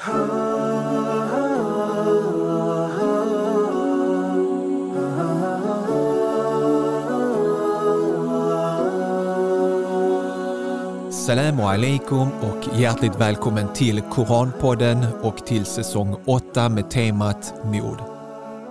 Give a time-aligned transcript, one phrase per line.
[0.00, 0.12] Salamu
[11.62, 17.98] alaikum och hjärtligt välkommen till Koranpodden och till säsong 8 med temat mod.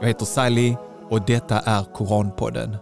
[0.02, 0.76] Jag heter Sally
[1.10, 2.78] och detta är Koranpodden.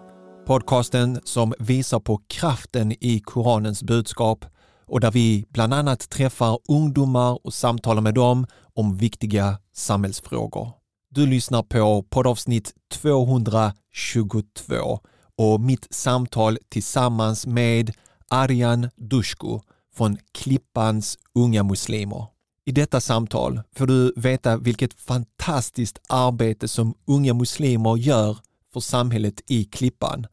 [0.45, 4.45] Podcasten som visar på kraften i Koranens budskap
[4.87, 10.71] och där vi bland annat träffar ungdomar och samtalar med dem om viktiga samhällsfrågor.
[11.09, 14.99] Du lyssnar på poddavsnitt 222
[15.37, 17.91] och mitt samtal tillsammans med
[18.29, 19.59] Arjan Dushku
[19.95, 22.25] från Klippans unga muslimer.
[22.65, 28.37] I detta samtal får du veta vilket fantastiskt arbete som unga muslimer gör
[28.73, 30.27] för samhället i Klippan.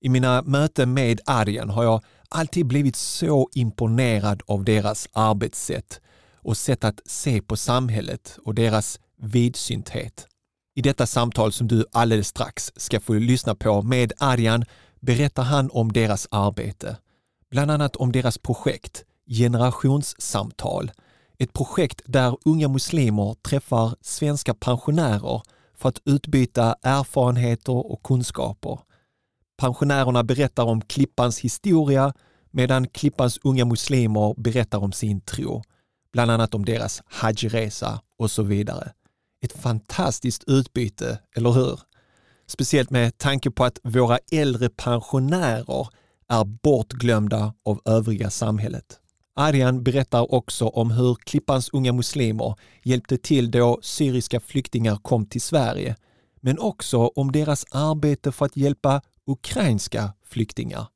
[0.00, 6.00] I mina möten med Arjan har jag alltid blivit så imponerad av deras arbetssätt
[6.34, 10.26] och sätt att se på samhället och deras vidsynthet.
[10.74, 14.64] I detta samtal som du alldeles strax ska få lyssna på med Arjan
[15.00, 16.96] berättar han om deras arbete
[17.50, 20.90] bland annat om deras projekt Generationssamtal.
[21.38, 25.42] Ett projekt där unga muslimer träffar svenska pensionärer
[25.74, 28.78] för att utbyta erfarenheter och kunskaper.
[29.56, 32.12] Pensionärerna berättar om Klippans historia
[32.50, 35.62] medan Klippans unga muslimer berättar om sin tro,
[36.12, 38.92] bland annat om deras hajresa och så vidare.
[39.44, 41.80] Ett fantastiskt utbyte, eller hur?
[42.46, 45.88] Speciellt med tanke på att våra äldre pensionärer
[46.28, 49.00] är bortglömda av övriga samhället.
[49.34, 55.40] Arjan berättar också om hur Klippans unga muslimer hjälpte till då syriska flyktingar kom till
[55.40, 55.96] Sverige,
[56.40, 60.88] men också om deras arbete för att hjälpa ukrainska flyktingar.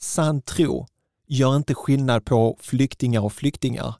[0.00, 0.86] Sann tro
[1.26, 3.94] gör inte skillnad på flyktingar och flyktingar.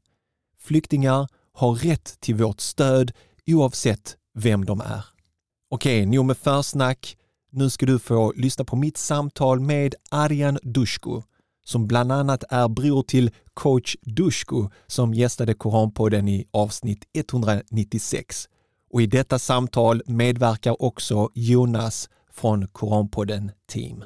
[0.58, 3.12] Flyktingar har rätt till vårt stöd
[3.46, 5.04] oavsett vem de är.
[5.70, 7.16] Okej, nog med försnack.
[7.50, 11.22] Nu ska du få lyssna på mitt samtal med Arjan Dushku
[11.64, 18.48] som bland annat är bror till coach Dushku som gästade Koranpodden i avsnitt 196.
[18.90, 22.08] Och i detta samtal medverkar också Jonas
[22.40, 24.04] från Koranpodden Team.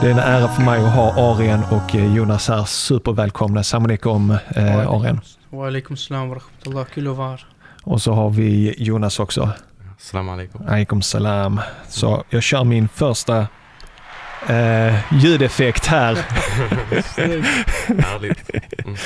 [0.00, 2.64] Det är en ära för mig att ha Arien och Jonas här.
[2.64, 3.64] Supervälkomna.
[3.64, 5.20] Salam alaikum eh, Arien.
[5.50, 6.86] Wa alaikum salam wa rahmatullah.
[6.94, 7.46] Kul att vara här.
[7.82, 9.50] Och så har vi Jonas också.
[9.98, 10.66] Salam alaikum.
[10.68, 11.60] Alaikum salam.
[11.88, 13.46] Så jag kör min första
[14.48, 16.14] eh, ljudeffekt här.
[18.02, 18.50] Härligt.
[18.84, 18.96] Mm.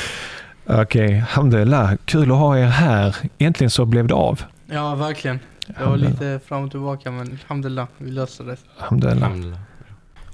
[0.66, 1.96] Okej, okay.
[2.04, 3.16] Kul att ha er här.
[3.38, 4.42] Äntligen så blev det av.
[4.66, 5.40] Ja, verkligen.
[5.78, 8.56] Det var lite fram och tillbaka men alhamdulillah, vi löste det.
[8.78, 9.58] Alhamdulillah.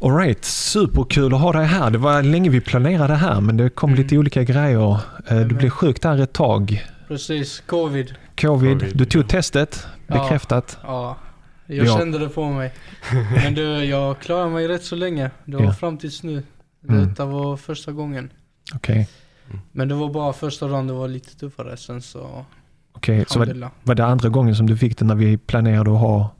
[0.03, 1.91] Alright, superkul att ha dig här.
[1.91, 4.03] Det var länge vi planerade här men det kom Mm.
[4.03, 5.00] lite olika grejer.
[5.28, 6.87] Eh, Du blev sjuk där ett tag.
[7.09, 8.15] Precis, covid.
[8.41, 9.27] Covid, Covid, du tog ja.
[9.28, 10.15] testet, Ja.
[10.15, 10.78] bekräftat.
[10.83, 11.16] Ja,
[11.66, 11.99] jag Ja.
[11.99, 12.72] kände det på mig.
[13.45, 15.31] Men du, jag klarade mig rätt så länge.
[15.45, 15.72] Det var Ja.
[15.72, 16.43] fram tills nu.
[16.89, 17.09] Mm.
[17.09, 18.31] Detta var första gången.
[18.75, 19.09] Okej,
[19.72, 21.76] Men det var bara första dagen det var lite tuffare.
[21.76, 22.44] Sen så,
[22.92, 23.25] okej.
[23.28, 26.31] Så var, var det andra gången som du fick det när vi planerade att ha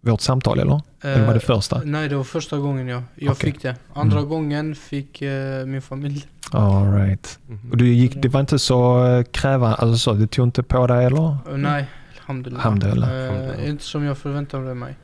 [0.00, 0.80] vårt samtal eller?
[1.00, 1.80] Eller var det Eh, första?
[1.84, 3.52] Nej, det var första gången jag, jag Okej.
[3.52, 3.76] fick det.
[3.94, 4.28] Andra Mm.
[4.30, 6.26] gången fick eh, min familj.
[6.50, 7.38] All right.
[7.46, 7.70] Mhm.
[7.70, 10.86] Och du gick, det var inte så eh, krävande, alltså så, du tog inte på
[10.86, 11.28] dig eller?
[11.50, 11.86] Eh, nej,
[12.20, 12.66] alhamdulillah.
[12.66, 13.10] Alhamdulillah.
[13.10, 14.94] Eh, inte som jag förväntade mig.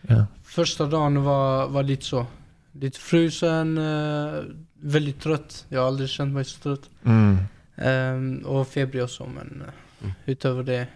[0.00, 0.26] Ja.
[0.44, 2.26] Första dagen var, var lite så.
[2.72, 4.40] Lite frusen, eh,
[4.80, 5.66] väldigt trött.
[5.68, 6.90] Jag har aldrig känt mig så trött.
[7.04, 7.38] Mm.
[7.76, 10.12] Ehm, och febrig och så men eh, Mm.
[10.26, 10.86] utöver det,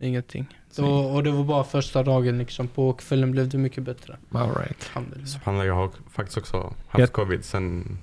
[0.00, 0.58] ingenting.
[0.70, 2.68] Så- Och, det var bara första dagen liksom.
[2.68, 4.16] På kvällen blev det mycket bättre.
[4.32, 4.90] All right.
[5.28, 6.56] Subhanallah, jag har faktiskt också
[6.88, 7.06] haft Ja.
[7.06, 7.98] covid sen,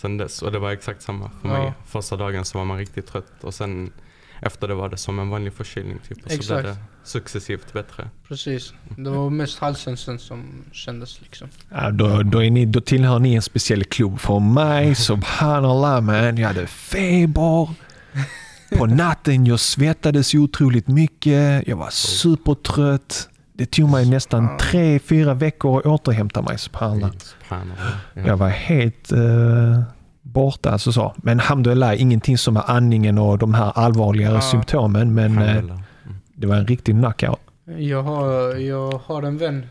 [0.00, 1.58] sen dess och det var exakt samma för Ja.
[1.62, 1.72] mig.
[1.86, 3.92] Första dagen så var man riktigt trött och sen
[4.40, 6.24] efter det var det som en vanlig förkylning typ.
[6.24, 6.62] Och så Exakt.
[6.62, 8.08] blev det successivt bättre.
[8.28, 8.72] Precis.
[8.96, 11.48] Det var mest halsen sen som kändes liksom.
[11.70, 14.20] Ja, då, då, är ni, då tillhör ni en speciell klubb.
[14.20, 17.68] För mig, subhanallah man, jag hade feber.
[18.78, 21.68] På natten jag svettades otroligt mycket.
[21.68, 23.28] Jag var supertrött.
[23.52, 27.10] Det tog mig nästan tre, fyra veckor att återhämta mig, subhanallah.
[27.18, 27.96] Subhanallah.
[28.14, 28.26] Ja.
[28.26, 29.82] Jag var helt eh,
[30.38, 30.70] borta.
[30.70, 31.14] Alltså så.
[31.16, 34.40] Men alhamdulillah, ingenting som är andningen och de här allvarligare Ja.
[34.40, 35.14] symptomen.
[35.14, 35.56] Men eh.
[35.56, 35.80] Mm.
[36.34, 37.40] det var en riktig knockout.
[37.78, 39.66] Jag har, jag har en vän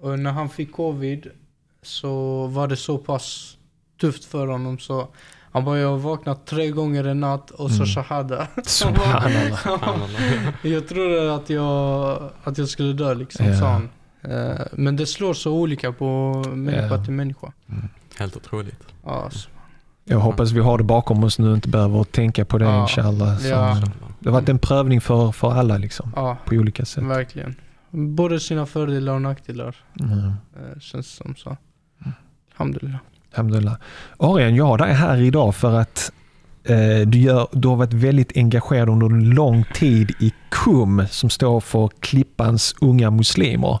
[0.00, 1.26] och när han fick covid
[1.82, 3.56] så var det så pass
[4.00, 5.08] tufft för honom så
[5.52, 7.86] han bara jag har vaknat tre gånger en natt och så Mm.
[7.86, 8.46] shahada.
[10.62, 13.58] Jag trodde att jag, att jag skulle dö liksom Ja.
[13.58, 13.88] sa han.
[14.22, 17.04] Eh, men det slår så olika på människa Ja.
[17.04, 17.52] till människa.
[18.18, 18.80] Helt otroligt.
[19.04, 19.48] Ja, alltså.
[20.08, 22.82] Jag hoppas vi har det bakom oss nu och inte behöver tänka på det Ja.
[22.82, 23.38] inshallah.
[23.38, 23.76] Så Ja.
[24.20, 27.04] Det har varit en prövning för, för alla liksom, ja på olika sätt.
[27.04, 27.54] verkligen.
[27.90, 29.76] Både sina fördelar och nackdelar.
[30.00, 30.18] Mm.
[30.18, 31.56] Eh, känns som så.
[32.56, 32.98] Alhamdulillah.
[33.32, 33.74] Alhamdulillah.
[34.18, 36.12] Arian, jag är här idag för att
[36.64, 41.30] eh, du, gör, du har varit väldigt engagerad under en lång tid i KUM som
[41.30, 43.78] står för Klippans unga muslimer.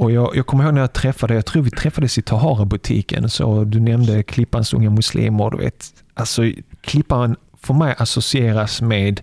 [0.00, 3.64] Och jag, jag kommer ihåg när jag träffade jag tror vi träffades i Tahara-butiken, så
[3.64, 5.50] du nämnde Klippans unga muslimer.
[5.50, 6.42] Du vet, alltså,
[6.80, 9.20] Klippan för mig associeras med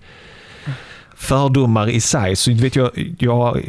[1.15, 2.35] fördomar i sig.
[2.35, 3.61] Så vet, jag, jag har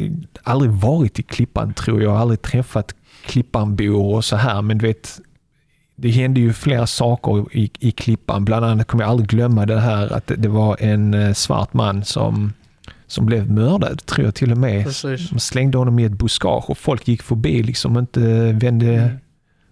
[0.43, 2.95] aldrig varit i Klippan tror jag, jag har aldrig träffat
[3.25, 5.19] Klippanbor och så här, men du vet,
[5.95, 8.45] det hände ju flera saker i, i Klippan.
[8.45, 12.03] Bland annat kommer jag aldrig glömma det här att det, var en eh, svart man
[12.03, 12.53] som,
[13.09, 14.83] som blev mördad, tror jag till och med.
[14.85, 15.29] Precis.
[15.29, 18.19] De slängde honom i ett buskage och folk gick förbi liksom inte
[18.53, 19.17] vände Mm.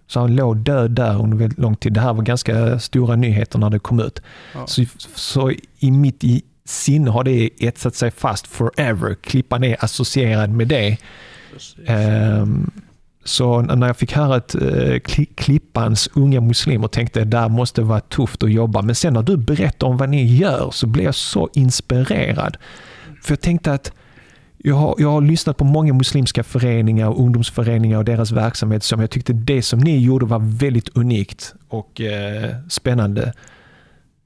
[0.06, 1.92] så han låg död där under väldigt lång tid.
[1.92, 4.22] Det här var ganska stora nyheter när det kom ut.
[4.54, 4.66] Ja.
[4.66, 9.14] Så, så i mitt i sinne har det etsat sig fast forever.
[9.14, 10.96] Klippan är associerad med det.
[11.86, 12.70] Ehm,
[13.24, 18.00] så när jag fick höra att Kli- Klippans unga muslimer tänkte jag där måste vara
[18.00, 18.82] tufft att jobba.
[18.82, 22.56] Men sen när du berättade om vad ni gör så blev jag så inspirerad.
[23.22, 23.92] För jag tänkte att
[24.58, 29.00] jag har, jag har lyssnat på många muslimska föreningar och ungdomsföreningar och deras verksamhet som
[29.00, 33.32] jag tyckte det som ni gjorde var väldigt unikt och eh, spännande.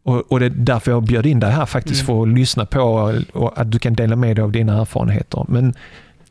[0.02, 2.06] Och, och det är därför jag bjöd in dig här faktiskt Mm.
[2.06, 2.80] för att lyssna på
[3.32, 5.44] och att du kan dela med dig av dina erfarenheter.
[5.48, 5.74] Men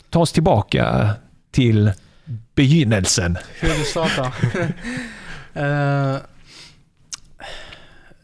[0.10, 1.10] ta oss tillbaka
[1.52, 1.92] till
[2.56, 3.38] begynnelsen.
[3.60, 4.32] Hur det startade.
[5.54, 6.18] Eh,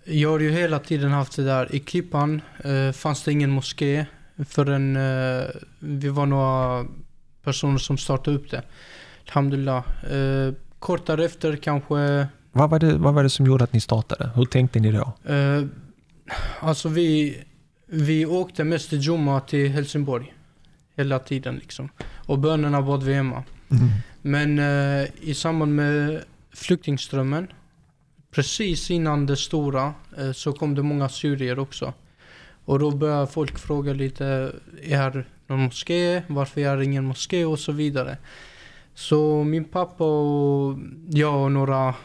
[0.06, 1.76] jag har ju hela tiden haft det där.
[1.76, 4.06] I Klippan eh, fanns det ingen moské
[4.46, 5.48] förrän uh,
[5.80, 6.86] vi var några
[7.44, 8.64] personer som startade upp det.
[9.28, 9.84] Alhamdulillah.
[10.14, 14.30] Uh, kort därefter kanske Vad var, det, vad var det som gjorde att ni startade?
[14.36, 15.32] Hur tänkte ni då?
[15.34, 15.64] Eh,
[16.60, 17.44] alltså vi,
[17.86, 20.34] vi åkte mest till Jumma till Helsingborg.
[20.96, 21.90] Hela tiden liksom.
[22.26, 23.44] Och bönerna bad vi hemma.
[24.22, 26.24] Men eh, i samband med
[26.54, 27.48] flyktingströmmen,
[28.32, 31.94] precis innan det stora, eh, så kom det många syrier också.
[32.68, 36.22] Och då började folk fråga lite, är här någon moské?
[36.28, 37.46] Varför är det ingen moské?
[37.46, 38.18] Och så vidare.
[38.94, 40.78] Så min pappa och
[41.10, 41.96] jag och några,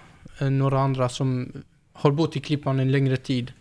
[0.40, 1.52] eh, några andra som
[1.92, 3.52] har bott i Klippan en längre tid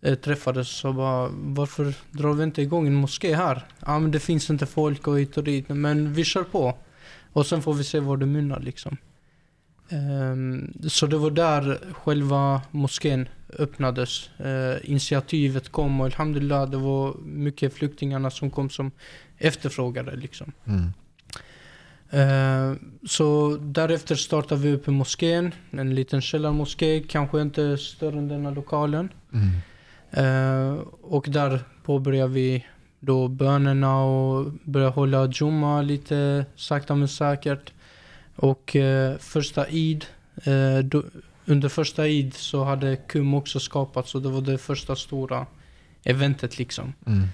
[0.00, 3.66] eh, träffades och bara varför drar vi inte igång en moské här?
[3.86, 6.78] Ja men det finns inte folk och hit och dit men vi kör på.
[7.32, 8.96] Och sen får vi se var det mynnar liksom.
[9.88, 14.30] Ehm, så det var där själva moskén öppnades.
[14.38, 18.90] Eh, initiativet kom och alhamdulillah det var mycket flyktingarna som kom som
[19.38, 20.52] efterfrågade liksom.
[20.64, 20.92] Mm.
[22.10, 22.76] Eh,
[23.08, 28.50] så därefter startade vi upp en moskén, en liten källarmoské, kanske inte större än denna
[28.50, 29.08] lokalen.
[29.32, 29.50] Mm.
[30.10, 32.66] Eh, och där påbörjade vi
[33.00, 37.72] då bönerna och började hålla Jumma lite sakta men säkert.
[38.36, 40.04] Och eh, första Eid,
[40.44, 41.02] eh, då,
[41.44, 45.46] under första Eid så hade KUM också skapats och det var det första stora
[46.04, 46.92] eventet liksom.
[47.06, 47.28] Mm.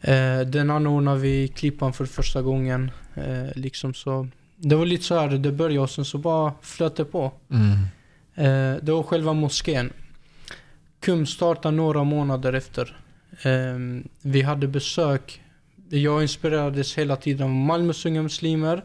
[0.00, 2.90] Eh, den anordnade vi i Klippan för första gången.
[3.14, 4.28] Eh, liksom så.
[4.56, 7.32] Det var lite så här det började och sen så bara flöt det på.
[7.50, 7.72] Mm.
[8.34, 9.92] Eh, det var själva moskén.
[11.00, 12.96] KUM startade några månader efter.
[13.42, 15.42] Eh, vi hade besök.
[15.88, 18.82] Jag inspirerades hela tiden av Malmös unga muslimer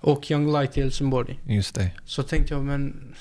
[0.00, 1.38] och Young Light i Helsingborg.
[1.46, 1.90] Just det.
[2.04, 3.14] Så tänkte jag, men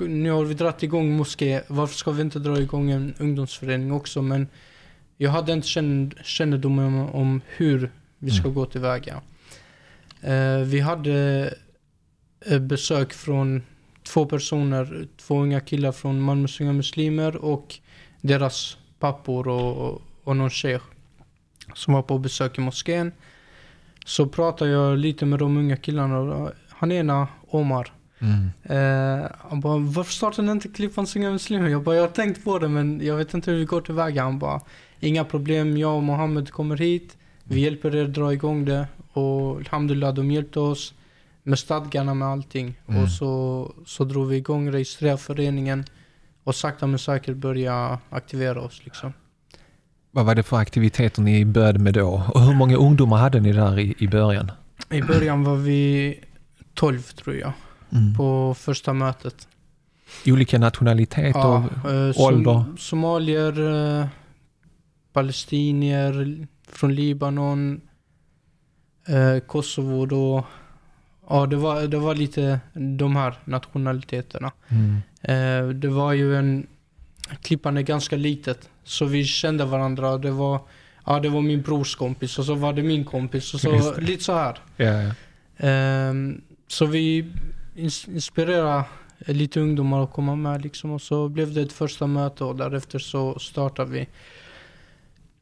[0.00, 1.62] nu har vi dragit igång moské.
[1.68, 4.22] Varför ska vi inte dra igång en ungdomsförening också?
[4.22, 4.48] Men
[5.16, 8.54] jag hade inte känn- kännedom om, om hur vi ska Mm.
[8.54, 9.20] gå tillväga.
[10.22, 11.54] Eh, vi hade
[12.46, 13.62] eh, besök från
[14.02, 17.74] två personer, två unga killar från Malmös unga muslimer och
[18.20, 20.84] deras pappor och, och någon sheikh
[21.74, 23.12] som var på besök i moskén.
[24.10, 28.50] Så pratade jag lite med de unga killarna han ena, Omar, Mm.
[28.62, 31.68] Eh, han bara, varför startar ni inte Klippans unga muslimer?
[31.68, 34.22] Jag bara, jag har tänkt på det men jag vet inte hur vi går tillväga.
[34.22, 34.60] Han bara,
[35.00, 37.16] inga problem, jag och Mohammed kommer hit.
[37.44, 38.86] Vi hjälper er dra igång det.
[39.12, 40.94] Och alhamdulillah, de hjälpte oss
[41.42, 42.78] med stadgarna med allting.
[42.86, 43.02] Mm.
[43.02, 45.84] Och så, så drog vi igång, registrerade föreningen.
[46.44, 49.12] Och sakta men säkert börja aktivera oss liksom.
[50.10, 52.22] Vad var det för aktiviteter ni började med då?
[52.34, 54.52] Och hur många ungdomar hade ni där i, i början?
[54.90, 56.18] I början var vi
[56.74, 57.52] 12 tror jag,
[57.92, 58.14] Mm.
[58.16, 59.48] på första mötet.
[60.26, 61.38] Olika nationaliteter?
[61.40, 62.64] Ja, eh, som, ålder?
[62.78, 64.06] Somalier, eh,
[65.12, 67.80] palestinier från Libanon,
[69.08, 70.44] eh, Kosovo då,
[71.28, 72.60] ja det var, det var lite
[72.98, 74.52] de här nationaliteterna.
[74.68, 74.96] Mm.
[75.22, 76.66] Eh, det var ju en,
[77.42, 80.18] Klippan är ganska litet, så vi kände varandra.
[80.18, 80.60] Det var,
[81.06, 84.24] ja, det var min brors kompis och så var det min kompis och så lite
[84.24, 84.58] så här.
[84.76, 85.10] Ja, ja.
[85.68, 87.32] Ehm, så vi
[87.76, 88.84] ins- inspirerade
[89.26, 92.98] lite ungdomar att komma med liksom och så blev det ett första möte och därefter
[92.98, 94.08] så startade vi.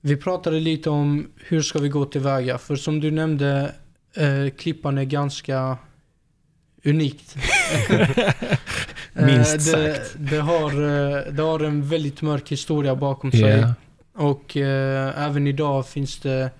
[0.00, 3.74] Vi pratade lite om hur ska vi gå tillväga för som du nämnde
[4.14, 5.78] eh, Klippan är ganska
[6.84, 7.36] unikt.
[9.18, 9.60] Eh, Minst det,
[9.94, 10.14] sagt.
[10.18, 13.40] Det har, eh, det har en väldigt mörk historia bakom sig.
[13.40, 13.74] Ja.
[14.14, 16.50] Och eh, även idag finns det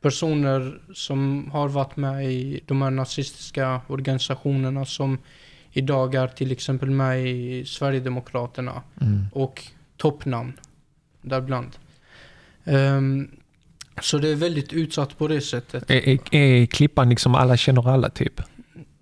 [0.00, 5.18] personer som har varit med i de här nazistiska organisationerna som
[5.72, 9.26] idag är till exempel med i Sverigedemokraterna Mm.
[9.32, 9.62] och
[9.96, 10.52] toppnamn
[11.22, 11.68] däribland.
[12.64, 13.28] Ehm,
[14.02, 15.90] så det är väldigt utsatt på det sättet.
[15.90, 18.40] Är, är, är Klippan liksom alla känner alla typ?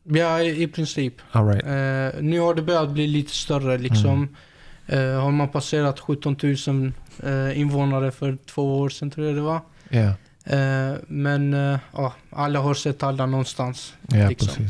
[0.05, 1.15] Ja, i, princip.
[1.33, 1.65] All right.
[1.65, 4.37] Eh, nu har det börjat bli lite större liksom.
[4.87, 6.93] Eh, har man passerat 17 000
[7.23, 9.61] eh, invånare för två år sedan tror jag det var.
[10.45, 11.53] Eh, men
[11.93, 13.95] ja, alla har sett alla någonstans.
[14.09, 14.69] ja Liksom.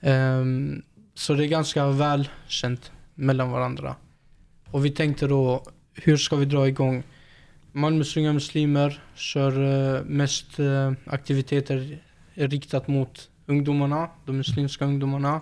[0.00, 0.82] Ehm,
[1.14, 3.96] så det är ganska välkänt mellan varandra.
[4.70, 5.62] Och vi tänkte då,
[5.94, 7.02] hur ska vi dra igång?
[7.72, 9.52] Malmös unga muslimer kör
[9.96, 11.98] eh, mest eh, aktiviteter
[12.34, 15.40] riktat mot ungdomarna, de muslimska ungdomarna.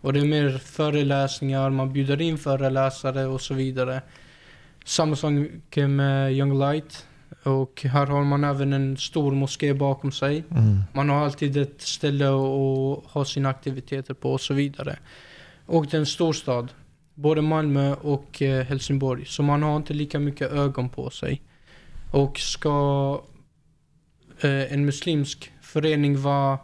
[0.00, 4.02] Och det är mer föreläsningar, man bjuder in föreläsare och så vidare.
[4.84, 5.32] Samma sak
[5.76, 7.06] med Young Light.
[7.42, 10.44] Och här har man även en stor moské bakom sig.
[10.50, 10.82] Mm.
[10.92, 14.98] Man har alltid ett ställe att ha sina aktiviteter på och så vidare.
[15.66, 16.72] Och det är en storstad.
[17.14, 19.24] Både Malmö och eh, Helsingborg.
[19.26, 21.42] Så man har inte lika mycket ögon på sig.
[22.10, 23.20] Och ska
[24.40, 26.58] eh, en muslimsk förening vara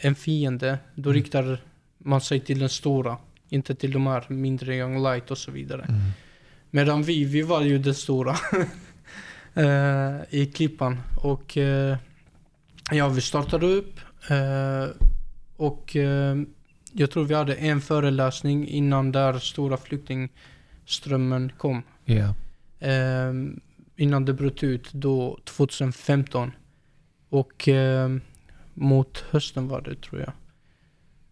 [0.00, 1.22] en fiende, då Mm.
[1.22, 1.60] riktar
[1.98, 3.16] man sig till den stora.
[3.48, 5.82] Inte till de här mindre Young Light och så vidare.
[5.88, 6.00] Mm.
[6.70, 8.36] Medan vi, vi var ju den stora
[9.54, 11.00] eh, i Klippan.
[11.22, 11.96] Och eh,
[12.90, 14.00] ja, vi startade upp.
[14.30, 14.86] Eh,
[15.56, 15.96] och
[16.92, 21.82] jag tror vi hade en föreläsning innan där stora flyktingströmmen kom.
[22.80, 23.32] Eh,
[23.96, 26.52] innan det bröt ut då 2015.
[27.28, 27.68] Och
[28.80, 30.32] mot hösten var det tror jag.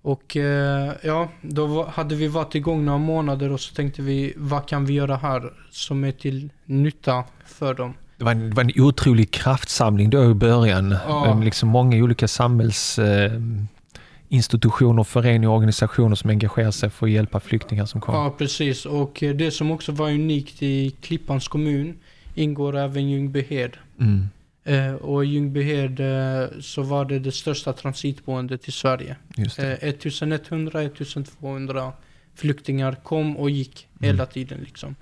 [0.03, 4.69] Och eh, ja, då hade vi varit igång några månader och så tänkte vi vad
[4.69, 7.95] kan vi göra här som är till nytta för dem.
[8.17, 10.91] Det var, en, det var en otrolig kraftsamling då i början.
[10.91, 11.41] Ja.
[11.45, 17.87] Liksom många olika samhällsinstitutioner, eh, föreningar och organisationer som engagerar sig för att hjälpa flyktingar
[17.87, 18.19] som kommer.
[18.19, 18.87] Ja, precis.
[18.87, 21.97] Och eh, det som också var unikt i Klippans kommun
[22.35, 23.77] ingår även Ljungbyhed.
[24.01, 24.29] Mm.
[24.69, 29.17] Eh, och i Ljungbyhed eh, så var det det största transitboendet i Sverige.
[29.37, 29.59] Just.
[29.59, 31.93] Eh, 1100-1200
[32.35, 34.07] flyktingar kom och gick Mm.
[34.17, 34.95] hela tiden liksom.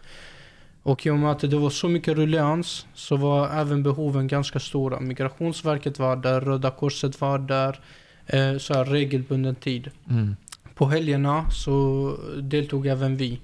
[0.82, 4.60] Och i och med att det var så mycket ruljans så var även behoven ganska
[4.60, 5.00] stora.
[5.00, 7.80] Migrationsverket var där, Röda Korset var där,
[8.26, 9.90] eh, så här regelbunden tid.
[10.10, 10.36] Mm.
[10.74, 13.40] På helgerna så deltog även vi.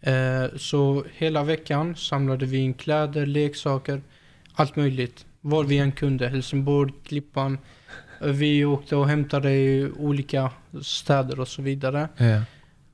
[0.00, 4.00] Eh, så hela veckan samlade vi in kläder, leksaker,
[4.54, 5.24] allt möjligt.
[5.40, 6.28] Var vi än kunde.
[6.28, 7.58] Helsingborg, Klippan.
[8.20, 10.50] Vi åkte och hämtade i olika
[10.82, 12.08] städer och så vidare.
[12.16, 12.42] Ja.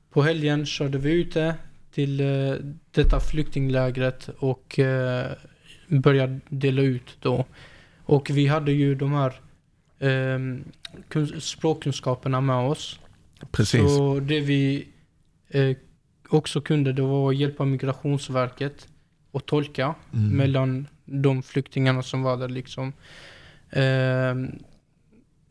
[0.09, 1.55] På helgen körde vi ute
[1.91, 2.53] till eh,
[2.91, 5.31] detta flyktinglägret och eh,
[5.87, 7.45] började dela ut då.
[8.05, 9.33] Och vi hade ju de här
[9.99, 10.39] eh,
[11.09, 12.99] kun- språkkunskaperna med oss.
[13.51, 13.81] Precis.
[13.95, 14.87] Så det vi
[15.49, 15.77] eh,
[16.29, 18.87] också kunde det var att hjälpa Migrationsverket
[19.31, 20.29] och tolka Mm.
[20.37, 22.93] mellan de flyktingarna som var där liksom.
[23.69, 24.51] Ehm,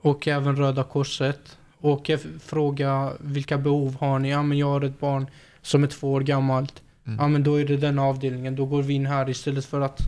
[0.00, 1.58] och även Röda Korset.
[1.76, 4.30] Och jag fråga vilka behov har ni?
[4.30, 5.26] Ja men jag har ett barn
[5.62, 6.82] som är två år gammalt.
[7.06, 7.18] Mm.
[7.20, 8.56] Ja men då är det den avdelningen.
[8.56, 10.00] Då går vi in här istället för att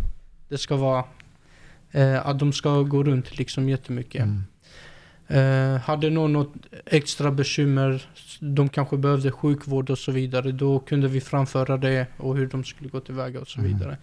[0.48, 1.04] det ska vara
[1.92, 4.22] eh, att de ska gå runt liksom jättemycket.
[4.22, 4.44] Mm.
[5.28, 6.54] Eh, hade någon något
[6.86, 8.08] extra bekymmer,
[8.40, 12.64] de kanske behövde sjukvård och så vidare, då kunde vi framföra det och hur de
[12.64, 13.96] skulle gå tillväga och så Mm.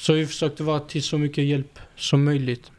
[0.00, 2.70] Så vi försökte vara till så mycket hjälp som möjligt.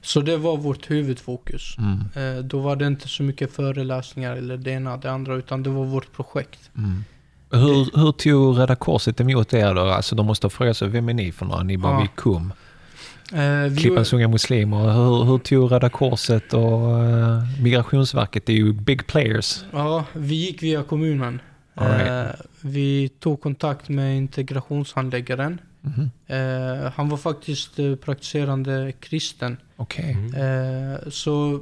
[0.00, 1.76] Så det var vårt huvudfokus.
[1.78, 2.36] Mm.
[2.38, 5.70] Eh, då var det inte så mycket föreläsningar eller det ena det andra, utan det
[5.70, 6.70] var vårt projekt.
[6.76, 7.04] Mm.
[7.50, 9.80] Hur, hur tog Röda Korset emot er då?
[9.80, 11.62] Alltså de måste ha frågat sig, vem är ni för några?
[11.62, 12.00] Ni bara, Ja.
[12.00, 12.52] vi kom.
[13.32, 14.92] Eh, Klippans unga muslimer.
[14.92, 19.64] Hur, hur tog Röda Korset och eh, Migrationsverket, det är ju big players.
[19.72, 21.40] ja, vi gick via kommunen.
[21.74, 22.08] Right.
[22.08, 25.58] Eh, vi tog kontakt med integrationshandläggaren
[26.26, 29.56] Eh, han var faktiskt eh, praktiserande kristen.
[29.76, 30.12] Okej.
[30.12, 30.34] Mm.
[30.94, 31.60] Eh, så...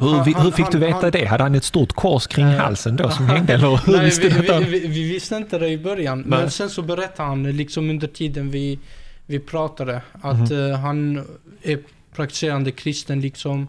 [0.00, 1.24] Hur, han- hur han- fick du han- veta han- det?
[1.24, 3.54] Hade han ett stort kors kring Eh, halsen då som hängde?
[3.54, 6.18] Eller hur Nej, visste vi, du vi, vi, vi visste inte det i början.
[6.20, 6.28] Nej.
[6.40, 8.78] Men sen så berättade han liksom under tiden vi,
[9.26, 10.70] vi pratade att Mhm.
[10.70, 11.24] eh, han
[11.62, 11.78] är
[12.14, 13.68] praktiserande kristen liksom.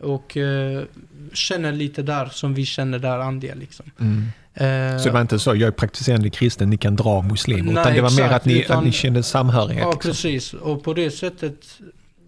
[0.00, 0.82] Och eh,
[1.32, 3.86] känner lite där som vi känner där andliga liksom.
[4.00, 4.24] Mm.
[4.54, 7.72] Eh, Så det var inte så, jag är praktiserande kristen, ni kan dra muslimer.
[7.72, 9.82] Nej, utan det var mer exakt, att ni, utan- att ni kände samhörighet.
[9.82, 10.10] Ja, liksom.
[10.10, 10.54] precis.
[10.54, 11.54] Och på det sättet,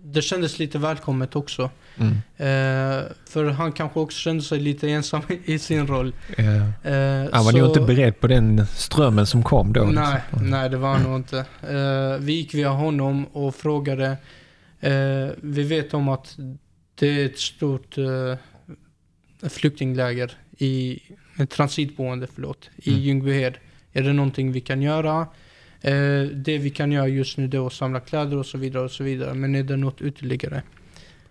[0.04, 1.70] det kändes lite välkommet också.
[1.96, 2.12] Mm.
[2.36, 6.14] Eh, för han kanske också kände sig lite ensam i sin roll.
[6.36, 6.42] Ja.
[6.44, 9.82] Eh, Han var så- nog inte beredd på den strömmen som kom då.
[9.84, 10.50] Nej, liksom.
[10.50, 11.38] nej det var han nog inte.
[11.62, 14.16] Eh, vi gick via honom och frågade.
[14.80, 16.36] eh, vi vet om att
[16.94, 17.94] det är ett stort
[19.48, 20.98] flyktingläger i,
[21.50, 23.02] transitboende förlåt, i Mm.
[23.02, 23.54] Ljungbyhed.
[23.92, 25.26] Är det någonting vi kan göra?
[25.80, 28.84] Eh, det vi kan göra just nu det är att samla kläder och så vidare
[28.84, 29.34] och så vidare.
[29.34, 30.62] Men är det något ytterligare?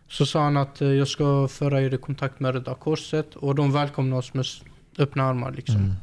[0.08, 3.56] Så sa han att eh, jag ska föra er i kontakt med Röda Korset och
[3.56, 4.46] de välkomnar oss med
[4.98, 5.76] öppna armar liksom.
[5.76, 5.94] Mm.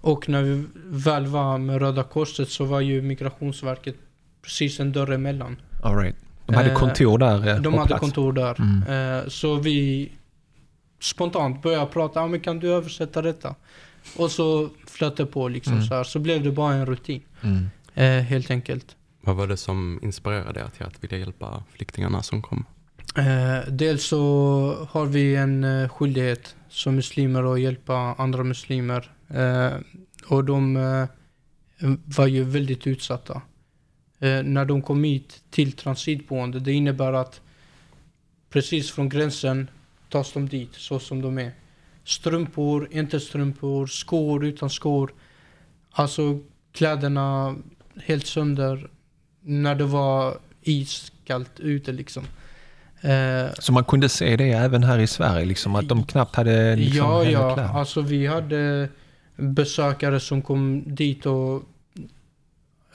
[0.00, 3.96] Och när vi väl var med Röda Korset så var ju Migrationsverket
[4.42, 5.56] precis en dörr emellan.
[5.82, 6.16] All right.
[6.46, 8.00] De hade Eh, kontor där eh, De hade plats.
[8.00, 8.56] kontor där.
[8.60, 9.18] Mm.
[9.22, 10.12] Eh, så vi
[11.04, 13.54] spontant började prata, ah, men kan du översätta detta?
[14.16, 15.84] Och så flöt det på liksom Mm.
[15.86, 16.04] så här.
[16.04, 17.22] Så blev det bara en rutin.
[17.42, 17.68] Mm.
[17.94, 18.96] Eh, helt enkelt.
[19.20, 22.64] Vad var det som inspirerade er till att vilja hjälpa flyktingarna som kom?
[23.16, 29.10] Eh, dels så har vi en eh, skyldighet som muslimer att hjälpa andra muslimer.
[29.28, 29.72] Eh,
[30.26, 31.06] och de eh,
[32.04, 33.42] var ju väldigt utsatta.
[34.18, 37.40] Eh, när de kom hit till transitboende, det innebär att
[38.50, 39.70] precis från gränsen
[40.14, 41.52] tas de dit så som de är.
[42.04, 45.12] Strumpor, inte strumpor, skor utan skor.
[45.90, 46.38] Alltså
[46.72, 47.56] kläderna
[47.96, 48.88] helt sönder
[49.40, 52.24] när det var iskallt ute liksom.
[53.00, 56.76] Eh, Så man kunde se det även här i Sverige, liksom, att de knappt hade
[56.76, 57.54] liksom, ja, ja.
[57.54, 57.70] kläder.
[57.70, 58.88] Alltså vi hade
[59.36, 61.62] besökare som kom dit och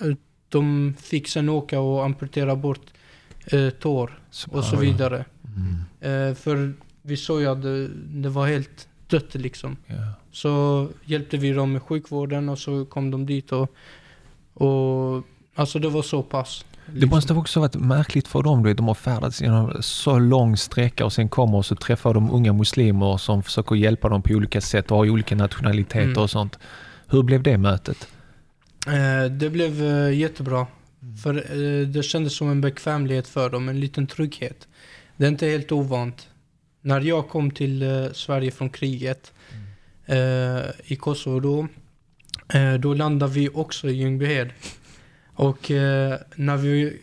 [0.01, 0.15] eh,
[0.49, 2.93] de fick sen åka och amputera bort
[3.45, 4.19] eh, tår
[4.51, 5.25] och så vidare.
[5.58, 6.29] Mm.
[6.29, 6.73] Eh, för
[7.10, 7.88] vi såg ju att det,
[8.22, 9.78] det var helt dött liksom.
[9.88, 9.95] Ja.
[10.32, 13.76] Så hjälpte vi dem med sjukvården och så kom de dit och,
[14.54, 15.24] och
[15.56, 16.65] alltså det var så pass.
[16.86, 17.10] Det liksom.
[17.10, 21.06] måste också varit märkligt för dem, du vet, de har färdats genom så lång sträcka
[21.06, 24.62] och sen kommer och så träffar de unga muslimer som försöker hjälpa dem på olika
[24.62, 26.24] sätt och har olika nationaliteter Mm.
[26.24, 26.60] och sånt.
[27.08, 28.08] Hur blev det mötet?
[28.88, 30.67] Eh, det blev eh, jättebra.
[31.24, 34.67] För eh, det kändes som en bekvämlighet för dem, en liten trygghet.
[35.17, 36.28] Det är inte helt ovant.
[36.82, 39.34] När jag kom till eh, Sverige från kriget
[40.06, 41.68] eh, i Kosovo då,
[42.58, 44.50] eh, då landade vi också i Ljungbyhed.
[45.34, 47.02] Och eh, när, vi,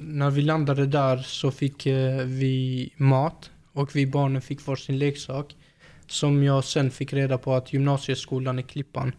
[0.00, 1.86] när vi landade där så fick
[2.24, 5.56] vi mat och vi barnen fick varsin leksak.
[6.06, 9.12] Som jag sen fick reda på att gymnasieskolan i Klippan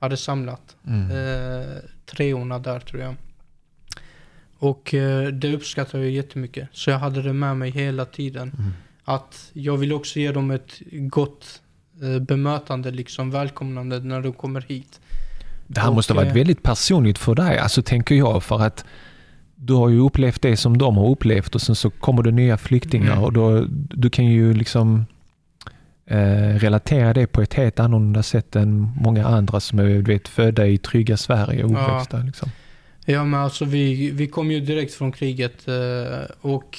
[0.00, 0.76] hade samlat.
[0.86, 1.10] Mm.
[1.10, 3.14] Eh, treorna där tror jag.
[4.58, 6.68] Och eh, det uppskattar jag jättemycket.
[6.72, 8.52] Så jag hade det med mig hela tiden.
[8.58, 8.72] Mm.
[9.04, 11.60] Att jag vill också ge dem ett gott
[12.02, 15.00] eh, bemötande, liksom välkomnande när de kommer hit.
[15.66, 18.60] Det här Och, måste ha varit eh, väldigt personligt för dig, alltså tänker jag, för
[18.60, 18.84] att
[19.56, 22.56] du har ju upplevt det som de har upplevt och sen så kommer det nya
[22.56, 23.24] flyktingar Mm.
[23.24, 25.06] och då, du kan ju liksom
[26.06, 26.18] eh,
[26.58, 30.78] relatera det på ett helt annorlunda sätt än många andra som är vet, födda i
[30.78, 31.78] trygga Sverige och Ja.
[31.86, 32.18] uppväxta.
[32.18, 32.50] Liksom.
[33.04, 36.78] Ja men alltså vi, vi kom ju direkt från kriget eh, och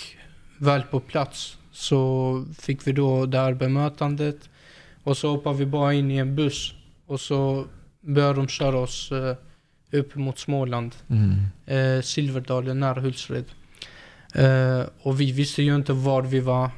[0.58, 4.50] väl på plats så fick vi då det här bemötandet.
[5.04, 6.74] Och så hoppade vi bara in i en buss
[7.06, 7.66] och så
[8.02, 9.36] började de köra oss eh,
[9.92, 10.96] upp mot Småland.
[11.10, 11.36] Mm.
[11.66, 13.46] eh, Silverdalen nära Hultsfred.
[14.36, 16.70] Eh, och vi visste ju inte var vi var.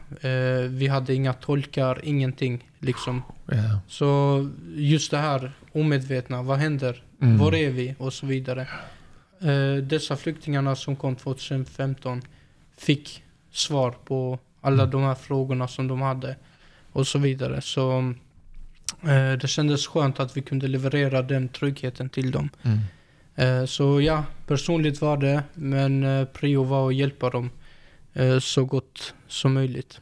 [0.68, 3.24] Vi hade inga tolkar, ingenting liksom.
[3.46, 3.80] Ja.
[3.88, 7.04] Så just det här omedvetna, vad händer?
[7.22, 7.38] Mm.
[7.38, 7.96] Var är vi?
[8.00, 8.68] Och så vidare.
[9.84, 12.22] Dessa flyktingarna som kom 2015
[12.78, 14.92] fick svar på alla Mm.
[14.92, 16.36] de här frågorna som de hade.
[16.92, 17.62] Och så vidare.
[17.62, 18.00] Så
[19.04, 22.50] eh, det kändes skönt att vi kunde leverera den tryggheten till dem.
[22.64, 22.80] Mm.
[23.36, 27.50] Eh, Så ja, personligt var det, men eh, prio var att hjälpa dem
[28.14, 30.02] eh, så gott som möjligt.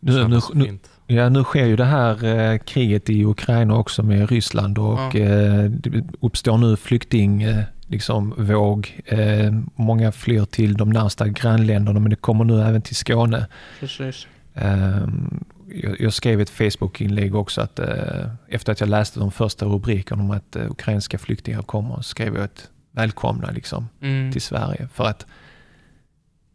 [0.00, 4.30] Nu, nu, nu, ja, nu sker ju det här eh, kriget i Ukraina också med
[4.30, 5.18] Ryssland och Ja.
[5.20, 9.00] eh, det uppstår nu flykting eh, liksom, våg.
[9.04, 13.46] Eh, många flyr till de närmsta grannländerna men det kommer nu även till Skåne.
[13.80, 14.26] Precis.
[14.54, 19.66] Ehm, jag, jag skrev ett Facebook-inlägg också att eh, efter att jag läste de första
[19.66, 24.32] rubrikerna om att eh, ukrainska flyktingar kommer skrev jag att välkomna liksom, Mm.
[24.32, 24.88] till Sverige.
[24.94, 25.26] För att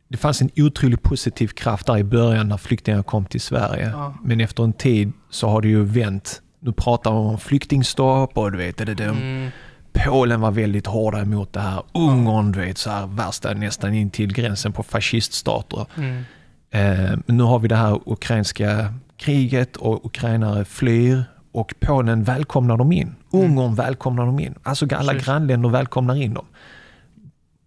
[0.07, 3.89] det fanns en otroligt positiv kraft där i början när flyktingar kom till Sverige.
[3.89, 4.13] Ja.
[4.23, 6.41] Men efter en tid så har det ju vänt.
[6.59, 9.49] Nu pratar man om flyktingstopp och du vet, det, det, Mm.
[9.93, 11.83] Polen var väldigt hårda emot det här.
[11.93, 15.85] Ungern, du vet, så här värsta nästan in till gränsen på fasciststater.
[15.97, 16.23] Mm.
[16.71, 22.91] Eh, nu har vi det här ukrainska kriget och ukrainare flyr och Polen välkomnar dem
[22.91, 23.15] in.
[23.31, 24.55] Ungern välkomnar dem in.
[24.63, 25.27] Alltså alla Precis.
[25.27, 26.45] grannländer välkomnar in dem.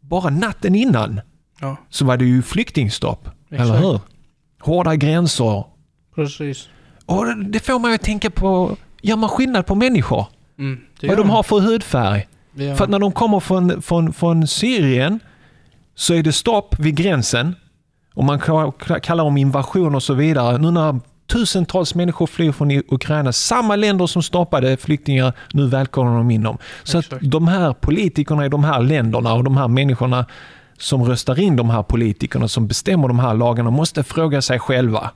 [0.01, 1.21] Bara natten innan
[1.61, 3.29] Ja, så var det ju flyktingstopp.
[3.51, 3.61] Exakt.
[3.71, 4.01] Eller hur?
[4.61, 5.65] Hårda gränser.
[6.15, 6.69] precis.
[7.07, 10.27] Och det får man ju tänka på, gör man skillnad på människor?
[10.59, 10.81] Mm.
[11.09, 12.29] Vad de har för hudfärg?
[12.55, 15.21] Gör För att när de kommer från, från, från Syrien
[15.95, 17.55] så är det stopp vid gränsen.
[18.15, 20.59] Och man ka- kallar dem invasion och så vidare.
[20.59, 26.31] Nu när tusentals människor flyr från Ukraina, samma länder som stoppade flyktingar, nu välkomnar de
[26.31, 26.59] in dem.
[26.83, 30.27] Så att de här politikerna i de här länderna och de här människorna
[30.79, 35.11] som röstar in de här politikerna som bestämmer de här lagarna måste fråga sig själva.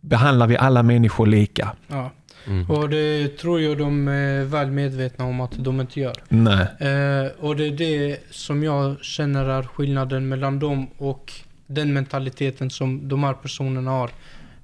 [0.00, 1.68] Behandlar vi alla människor lika?
[1.88, 2.10] Ja.
[2.48, 2.70] Mm.
[2.70, 6.14] Och det tror jag de är väl medvetna om att de inte gör.
[6.28, 6.66] Nej.
[6.78, 11.32] Eh, och det är det som jag känner är skillnaden mellan dem och
[11.66, 14.10] den mentaliteten som de här personerna har.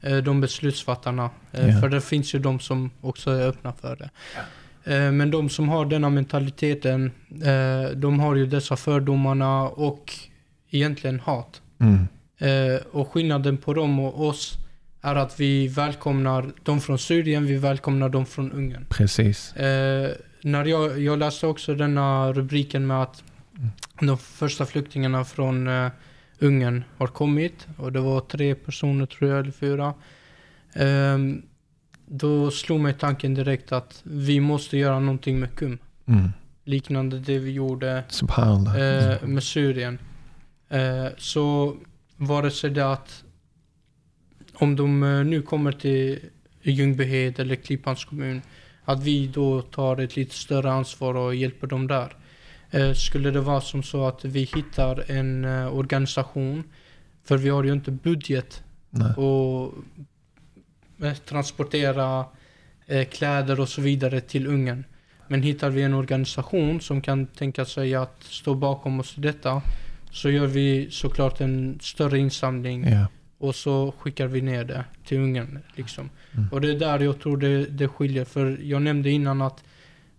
[0.00, 1.30] Eh, de beslutsfattarna.
[1.52, 1.80] Eh, Ja.
[1.80, 4.10] För det finns ju de som också är öppna för det.
[4.94, 7.10] Eh, men de som har denna mentaliteten,
[7.44, 10.12] eh, de har ju dessa fördomarna och
[10.70, 11.62] egentligen hat.
[11.80, 12.08] Mm.
[12.38, 14.58] Eh, och skillnaden på dem och oss
[15.04, 18.86] är att vi välkomnar dem från Syrien, vi välkomnar dem från Ungern.
[18.88, 19.56] Precis.
[19.56, 20.10] Eh,
[20.42, 23.22] när jag, jag läste också denna rubriken med att
[24.00, 25.90] de första flyktingarna från eh,
[26.38, 29.94] Ungern har kommit och det var tre personer tror jag, eller fyra.
[30.72, 31.42] Ehm,
[32.06, 35.78] då slog mig tanken direkt att vi måste göra någonting med KUM.
[36.06, 36.28] Mm.
[36.64, 39.98] Liknande det vi gjorde eh, med Syrien.
[40.68, 41.76] Eh, så
[42.16, 43.23] vare sig det att
[44.54, 46.18] om de eh, nu kommer till
[46.62, 48.42] Ljungbyhed eller Klippans kommun,
[48.84, 52.16] att vi då tar ett lite större ansvar och hjälper dem där.
[52.70, 56.64] Eh, skulle det vara som så att vi hittar en eh, organisation,
[57.24, 59.14] för vi har ju inte budget Nej.
[59.14, 59.74] och
[61.24, 62.24] transportera
[63.10, 64.84] kläder och så vidare till Ungern.
[65.28, 69.62] Men hittar vi en organisation som kan tänka sig att stå bakom oss i detta
[70.10, 73.06] så gör vi såklart en större insamling Ja.
[73.44, 75.58] Och så skickar vi ner det till Ungern.
[75.74, 76.10] Liksom.
[76.32, 76.48] Mm.
[76.52, 78.24] Och det är där jag tror det, det skiljer.
[78.24, 79.64] För jag nämnde innan att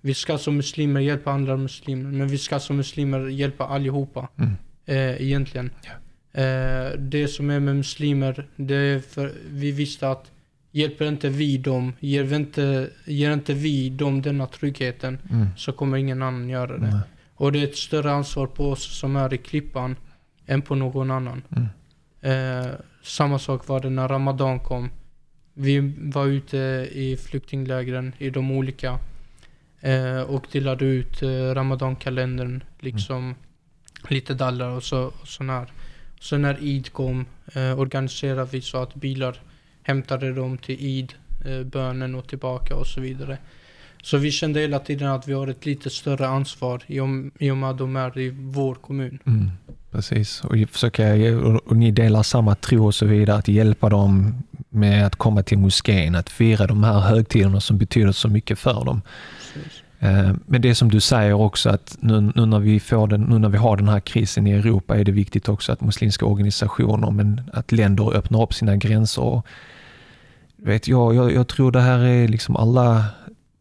[0.01, 2.11] vi ska som muslimer hjälpa andra muslimer.
[2.11, 4.27] Men vi ska som muslimer hjälpa allihopa.
[4.37, 4.51] Mm.
[4.85, 5.69] Eh, egentligen.
[6.33, 10.31] Eh, det som är med muslimer, det är för vi visste att
[10.71, 15.47] hjälper inte vi dem, ger, vi inte, ger inte vi dem denna tryggheten Mm.
[15.57, 16.87] så kommer ingen annan göra det.
[16.87, 16.99] Nej.
[17.35, 19.95] Och det är ett större ansvar på oss som är i Klippan
[20.45, 21.41] än på någon annan.
[21.49, 21.67] Mm.
[22.21, 22.71] Eh,
[23.05, 24.89] samma sak var det när Ramadan kom.
[25.53, 26.57] Vi var ute
[26.91, 28.99] i flyktinglägren i de olika
[29.79, 33.35] eh, och delade ut eh, Ramadan-kalendern, liksom
[34.09, 35.71] lite dallar och så och sån här.
[36.19, 39.41] Så när Eid kom eh, organiserade vi så att bilar
[39.83, 41.13] hämtade dem till Eid,
[41.45, 43.37] eh, bönen och tillbaka och så vidare.
[44.03, 46.99] Så vi kände hela tiden att vi har ett lite större ansvar i
[47.51, 49.19] och med att de är i vår kommun.
[49.25, 49.49] Mm,
[49.95, 51.13] precis, och försöka,
[51.65, 55.57] och ni delar samma tro och så vidare, att hjälpa dem med att komma till
[55.57, 59.01] moskén, att fira de här högtiderna som betyder så mycket för dem.
[59.53, 59.83] Precis.
[59.99, 63.39] Eh, Men det som du säger också att nu, nu, när vi får den, nu
[63.39, 67.11] när vi har den här krisen i Europa är det viktigt också att muslimska organisationer,
[67.11, 69.21] men att länder öppnar upp sina gränser.
[69.21, 69.45] Och,
[70.57, 73.05] vet, jag, jag, jag tror det här är liksom alla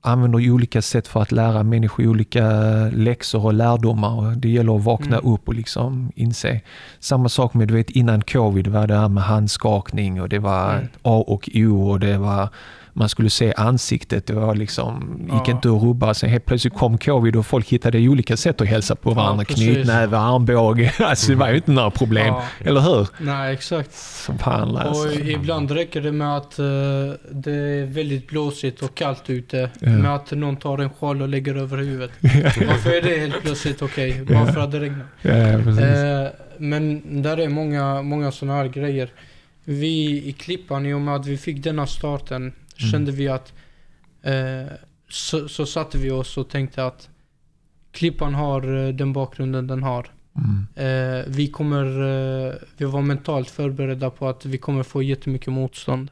[0.04, 2.44] använder olika sätt för att lära människor olika
[2.92, 4.34] läxor och lärdomar.
[4.36, 5.32] Det gäller att vakna Mm.
[5.32, 6.60] upp och liksom inse.
[7.00, 10.72] Samma sak med, du vet innan covid var det här med handskakning och det var
[10.74, 10.88] Mm.
[11.02, 12.48] A och O och det var
[12.96, 14.26] man skulle se ansiktet.
[14.26, 15.50] Det var liksom, gick Ja.
[15.50, 16.14] inte att rubba.
[16.14, 19.44] Sen helt plötsligt kom covid och folk hittade olika sätt att hälsa på varandra.
[19.44, 19.64] precis.
[19.74, 20.92] Knytnäve, armbåge.
[21.00, 22.26] Alltså det var ju inte några problem.
[22.26, 22.44] Ja.
[22.64, 23.08] Eller hur?
[23.18, 23.92] Nej, exakt.
[23.94, 24.82] Subhanallah.
[24.82, 25.20] Och Alltså.
[25.20, 26.64] ibland räcker det med att eh,
[27.30, 29.70] det är väldigt blåsigt och kallt ute.
[29.80, 29.88] Ja.
[29.90, 32.10] Med att någon tar en sjal och lägger över huvudet.
[32.68, 34.22] Varför är det helt plötsligt okej?
[34.28, 35.06] Bara för att det regnar.
[35.22, 35.32] Ja.
[35.34, 39.08] Eh, men där är många, många sådana här grejer.
[39.64, 43.52] Vi i Klippan, i och med att vi fick denna starten, kände vi att
[44.22, 44.72] eh,
[45.08, 47.08] så, så satte vi oss och tänkte att
[47.92, 50.10] Klippan har eh, den bakgrunden den har.
[50.36, 50.66] Mm.
[50.74, 56.10] Eh, vi kommer, eh, vi var mentalt förberedda på att vi kommer få jättemycket motstånd.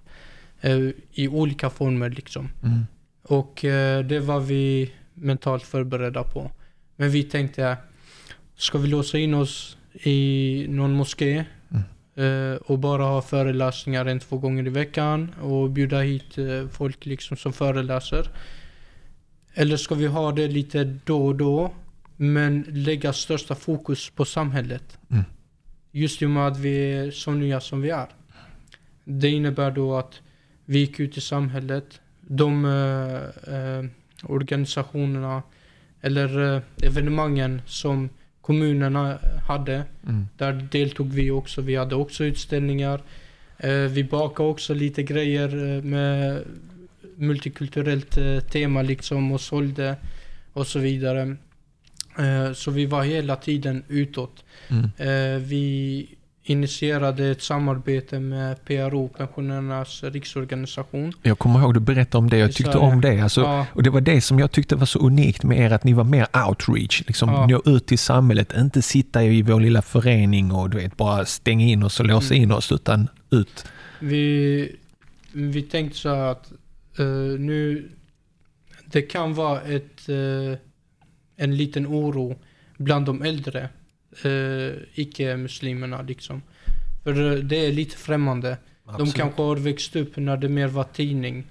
[0.60, 0.78] Eh,
[1.12, 2.48] I olika former liksom.
[2.62, 2.86] Mm.
[3.22, 6.50] Och eh, det var vi mentalt förberedda på.
[6.96, 7.76] Men vi tänkte,
[8.56, 11.44] ska vi låsa in oss i någon moské
[12.60, 17.36] och bara ha föreläsningar en, två gånger i veckan och bjuda hit eh, folk liksom
[17.36, 18.28] som föreläser?
[19.54, 21.72] Eller ska vi ha det lite då och då,
[22.16, 24.98] men lägga största fokus på samhället?
[25.10, 25.24] Mm.
[25.90, 28.08] Just i och med att vi är så nya som vi är.
[29.04, 30.20] Det innebär då att
[30.64, 32.00] vi gick ut i samhället.
[32.20, 33.84] De eh, eh,
[34.22, 35.42] organisationerna
[36.00, 38.08] eller eh, evenemangen som
[38.42, 39.84] kommunerna hade.
[40.06, 40.26] Mm.
[40.36, 41.60] Där deltog vi också.
[41.60, 43.02] Vi hade också utställningar.
[43.58, 46.42] Eh, vi bakade också lite grejer eh, med
[47.16, 49.96] multikulturellt eh, tema liksom och sålde
[50.52, 51.36] och så vidare.
[52.54, 54.44] Så vi var hela tiden utåt.
[54.68, 54.90] Mm.
[55.44, 56.08] Vi
[56.44, 61.12] initierade ett samarbete med PRO, Pensionärernas riksorganisation.
[61.22, 63.20] Jag kommer ihåg du berättade om det, jag tyckte om det.
[63.20, 65.84] Alltså, Ja, Och det var det som jag tyckte var så unikt med er, att
[65.84, 67.02] ni var mer outreach.
[67.06, 67.46] Liksom Ja.
[67.46, 71.66] nå ut till samhället, inte sitta i vår lilla förening och du vet, bara stänga
[71.66, 72.42] in oss och låsa Mm.
[72.42, 73.64] in oss, utan ut.
[74.00, 74.76] vi,
[75.32, 76.52] vi tänkte så här att
[76.98, 77.06] eh,
[77.38, 77.88] nu,
[78.86, 80.58] det kan vara ett, eh,
[81.36, 82.38] en liten oro
[82.76, 83.68] bland de äldre
[84.24, 86.42] uh, icke-muslimerna liksom.
[87.02, 88.56] För eh, det är lite främmande.
[88.98, 91.44] De kanske har växt upp när det mer var tidning.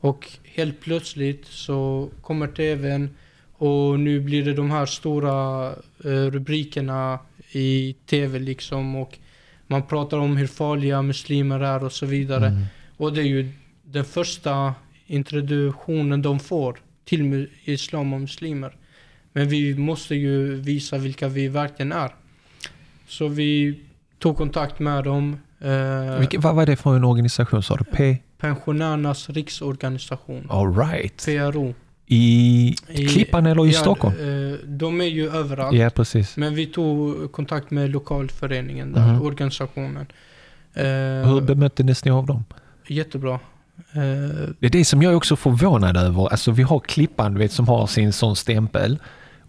[0.00, 3.10] Och helt plötsligt så kommer tvn
[3.52, 5.68] och nu blir det de här stora
[6.04, 7.18] eh, rubrikerna
[7.52, 9.18] i tv liksom och
[9.66, 12.46] man pratar om hur farliga muslimer är och så vidare.
[12.46, 12.62] Mm.
[12.96, 14.74] Och det är ju den första
[15.06, 18.76] introduktionen de får till islam och muslimer.
[19.32, 22.14] Men vi måste ju visa vilka vi verkligen är.
[23.08, 23.80] Så vi
[24.18, 25.36] tog kontakt med dem.
[25.60, 27.84] Eh, Vilke, vad var det för en organisation sa du?
[27.84, 28.18] P?
[28.38, 30.46] Pensionärernas riksorganisation.
[30.50, 31.24] All right.
[31.24, 31.74] PRO.
[32.06, 32.74] I
[33.12, 34.14] Klippan eller i Ja, Stockholm?
[34.14, 35.76] eh, de är ju överallt.
[35.76, 36.36] Ja, precis.
[36.36, 39.22] Men vi tog kontakt med lokalföreningen där, Mhm.
[39.22, 40.06] organisationen.
[40.74, 40.84] Eh,
[41.30, 42.44] Hur bemöttes ni av dem?
[42.86, 43.40] jättebra.
[44.58, 46.28] Det är det som jag är också förvånad över.
[46.28, 48.98] Alltså vi har Klippan vet, som har sin sån stämpel.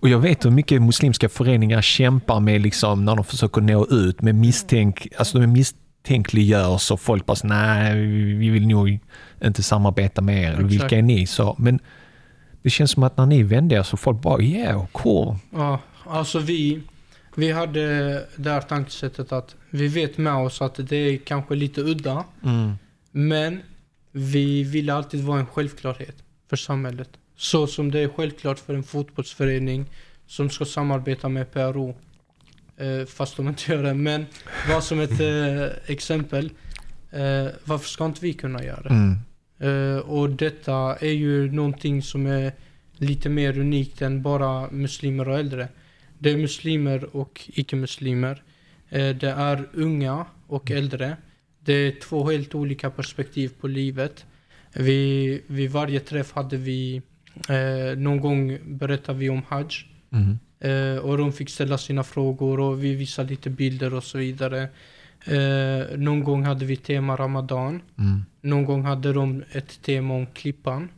[0.04, 4.22] Och jag vet hur mycket muslimska föreningar kämpar med liksom, när de försöker nå ut
[4.22, 7.96] med misstänk, alltså de misstänkliggörs och folk bara så, nej
[8.36, 9.00] vi vill nog
[9.44, 10.52] inte samarbeta med er.
[10.52, 10.72] Exakt.
[10.72, 11.28] Vilka är ni?
[11.28, 11.80] Så, men
[12.62, 15.36] det känns som att när ni vände er så folk bara yeah, cool.
[15.52, 16.82] Ja, alltså vi,
[17.36, 17.82] vi hade
[18.36, 22.24] det här tankesättet att vi vet med oss att det är kanske lite udda.
[23.12, 23.62] Men
[24.12, 26.16] vi vill alltid vara en självklarhet
[26.50, 27.10] för samhället.
[27.36, 29.86] Så som det är självklart för en fotbollsförening
[30.28, 31.96] som ska samarbeta med PRO.
[32.78, 33.94] Eh, fast de inte gör det.
[33.94, 34.26] Men
[34.68, 36.46] bara som ett eh, exempel.
[37.12, 38.90] Eh, varför ska inte vi kunna göra det?
[38.90, 39.18] Mm.
[39.60, 42.52] Eh, och detta är ju någonting som är
[42.98, 45.68] lite mer unikt än bara muslimer och äldre.
[46.20, 48.44] Det är muslimer och icke-muslimer.
[48.90, 51.18] Eh, det är unga och äldre.
[51.60, 54.26] Det är två helt olika perspektiv på livet.
[54.74, 57.02] Vi, vid varje träff hade vi,
[57.50, 59.68] eh, någon gång berättade vi om Hajj.
[60.12, 60.40] Mm.
[60.60, 64.62] Eh, och de fick ställa sina frågor och vi visade lite bilder och så vidare.
[65.26, 67.82] Eh, någon gång hade vi tema Ramadan.
[67.98, 68.26] Mm.
[68.42, 70.90] Någon gång hade de ett tema om Klippan.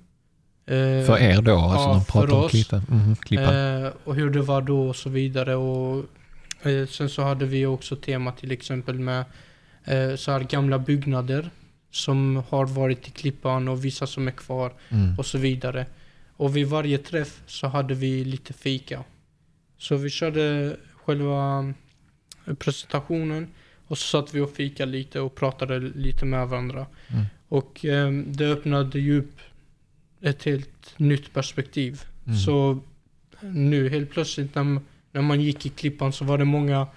[0.67, 2.52] Eh, För er då, alltså ja, de pratar för om oss.
[2.52, 2.82] klippan.
[2.91, 3.84] Mm, klippan.
[3.86, 5.56] eh, och hur det var då och så vidare.
[5.56, 6.06] Och,
[6.63, 9.26] eh, sen så hade vi också tema till exempel med
[9.86, 11.50] eh, så här gamla byggnader
[11.91, 15.19] som har varit i Klippan och vissa som är kvar Mm.
[15.19, 15.86] och så vidare.
[16.38, 19.04] Och vid varje träff så hade vi lite fika.
[19.78, 21.74] Så vi körde själva
[22.45, 23.48] eh, presentationen
[23.88, 26.86] och så satt vi och fika lite och pratade lite med varandra.
[27.08, 27.26] Mm.
[27.48, 29.39] Och eh, det öppnade ju upp
[30.21, 32.04] ett helt nytt perspektiv.
[32.26, 32.38] Mm.
[32.38, 32.80] Så
[33.41, 34.80] nu helt plötsligt när,
[35.12, 36.88] när man gick i Klippan så var det många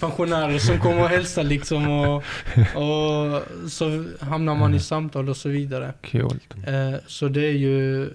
[0.00, 2.16] pensionärer som kom och hälsade liksom och,
[2.74, 5.94] och så hamnar man i samtal och så vidare.
[6.10, 6.54] Coolt.
[6.66, 8.10] Eh, så det är ju,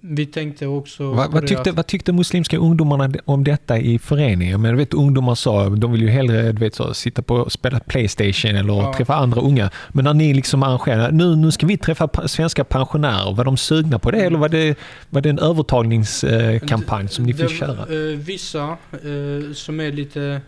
[0.00, 4.60] vi tänkte också Vad, på vad, tyckte, vad tyckte muslimska ungdomarna om detta i föreningen?
[4.60, 7.80] Men du vet, ungdomar sa, de vill ju hellre du vet, så, sitta på spela
[7.80, 8.94] Playstation eller Ja.
[8.96, 9.70] träffa andra unga.
[9.88, 13.32] Men när ni liksom arrangerade, nu, nu ska vi träffa svenska pensionärer.
[13.34, 14.78] Var de sugna på det eller var det,
[15.10, 17.72] var det en övertagningskampanj som ni fick köra?
[18.12, 20.40] eh, vissa eh, som är lite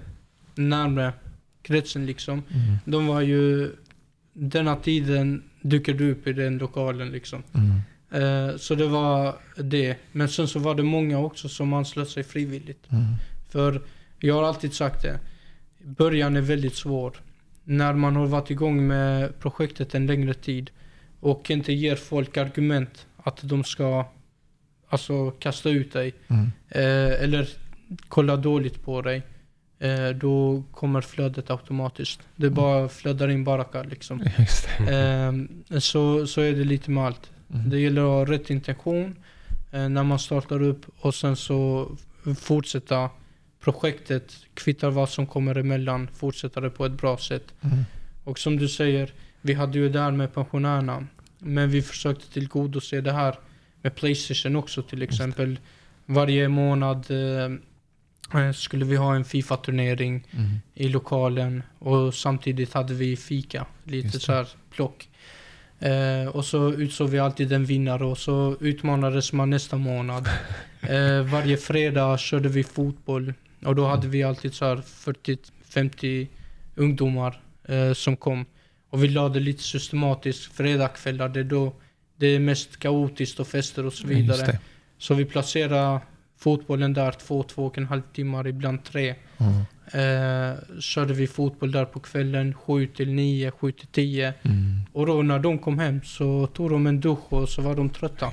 [0.55, 1.13] närmare
[1.63, 2.77] kretsen liksom, Mm.
[2.85, 3.71] de var ju,
[4.33, 7.43] denna tiden dukade upp i den lokalen liksom.
[7.55, 7.75] Mm.
[8.13, 9.97] Eh, så det var det.
[10.13, 12.91] Men sen så var det många också som anslöt sig frivilligt.
[12.91, 13.05] Mm.
[13.49, 13.83] För
[14.19, 15.19] jag har alltid sagt det.
[15.79, 17.17] Början är väldigt svår.
[17.65, 20.71] När man har varit igång med projektet en längre tid
[21.21, 24.07] och inte ger folk argument att de ska
[24.89, 26.15] alltså kasta ut dig.
[26.29, 26.53] Mm.
[26.69, 27.49] Eh, eller
[28.09, 29.23] kolla dåligt på dig.
[29.79, 32.21] Eh, då kommer flödet automatiskt.
[32.37, 34.23] Det bara flödar in baraka liksom.
[34.89, 35.33] Eh,
[35.79, 37.32] så, så är det lite med allt.
[37.53, 37.71] Mm.
[37.71, 39.17] Det gäller att ha rätt intention
[39.71, 41.91] eh, när man startar upp och sen så
[42.41, 43.11] fortsätta
[43.61, 47.55] projektet, kvittar vad som kommer emellan, fortsätta det på ett bra sätt.
[47.61, 47.85] Mm.
[48.25, 51.07] Och som du säger, vi hade ju där med pensionärerna.
[51.39, 53.35] Men vi försökte tillgodose det här
[53.83, 55.59] med Playstation också till exempel.
[56.07, 60.51] Varje månad eh, skulle vi ha en FIFA-turnering Mm.
[60.75, 65.09] i lokalen och samtidigt hade vi fika, lite så här plock.
[65.83, 70.29] Eh, och så utsåg vi alltid en vinnare och så utmanades man nästa månad.
[70.89, 76.27] Eh, varje fredag körde vi fotboll och då hade vi alltid så här 40-50
[76.75, 78.47] ungdomar eh, som kom.
[78.91, 81.73] Och vi lade lite systematiskt fredagkvällar, det är då
[82.17, 84.59] det är mest kaotiskt och fester och så vidare.
[84.99, 86.01] Så vi placerade
[86.39, 89.15] fotbollen där två, två och en halv timmar, ibland tre.
[89.39, 89.53] Mm.
[89.95, 94.35] Eh, körde vi fotboll där på kvällen, 7 till 9, 7 till 10.
[94.43, 94.81] Mm.
[94.93, 97.91] Och då när de kom hem så tog de en dusch och så var de
[97.91, 98.29] trötta.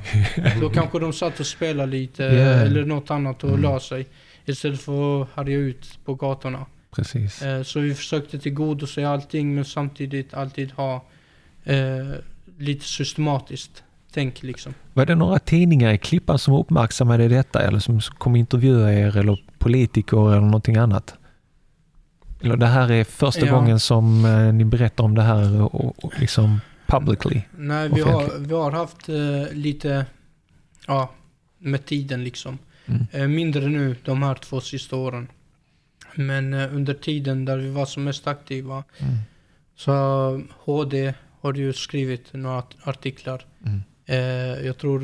[0.62, 2.30] då kanske de satt och spelade lite Ja.
[2.32, 3.62] eller något annat och Mm.
[3.62, 4.08] la sig.
[4.46, 6.66] Istället för att härja ut på gatorna.
[6.96, 7.42] Precis.
[7.42, 11.06] Eh, så vi försökte tillgodose allting men samtidigt alltid ha
[11.64, 11.76] eh,
[12.58, 14.74] lite systematiskt tänk liksom.
[14.94, 19.38] Var det några tidningar i Klippan som uppmärksammade detta eller som kom intervjua er eller
[19.58, 21.14] politiker eller någonting annat?
[22.42, 23.56] Eller det här är första Ja.
[23.56, 27.42] gången som eh, ni berättar om det här och, och liksom publicly?
[27.58, 30.06] Nej, vi har, vi har haft eh, lite,
[30.88, 31.12] ja,
[31.58, 32.58] med tiden liksom.
[32.86, 33.06] Mm.
[33.12, 35.28] Eh, mindre nu de här två sista åren.
[36.16, 39.16] Men eh, under tiden där vi var som mest aktiva Mm.
[39.76, 43.46] så HD har ju skrivit några art- artiklar.
[43.66, 43.82] Mm.
[44.06, 45.02] Eh, jag tror...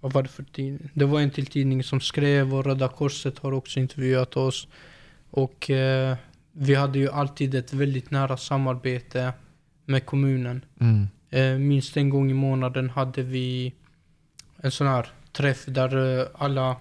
[0.00, 0.90] Vad var det för tidning?
[0.94, 4.68] Det var en till tidning som skrev och Röda Korset har också intervjuat oss.
[5.30, 6.16] Och eh,
[6.52, 9.32] vi hade ju alltid ett väldigt nära samarbete
[9.84, 10.64] med kommunen.
[10.80, 11.08] Mm.
[11.30, 13.74] Eh, minst en gång i månaden hade vi
[14.56, 16.76] en sån här träff där eh, alla,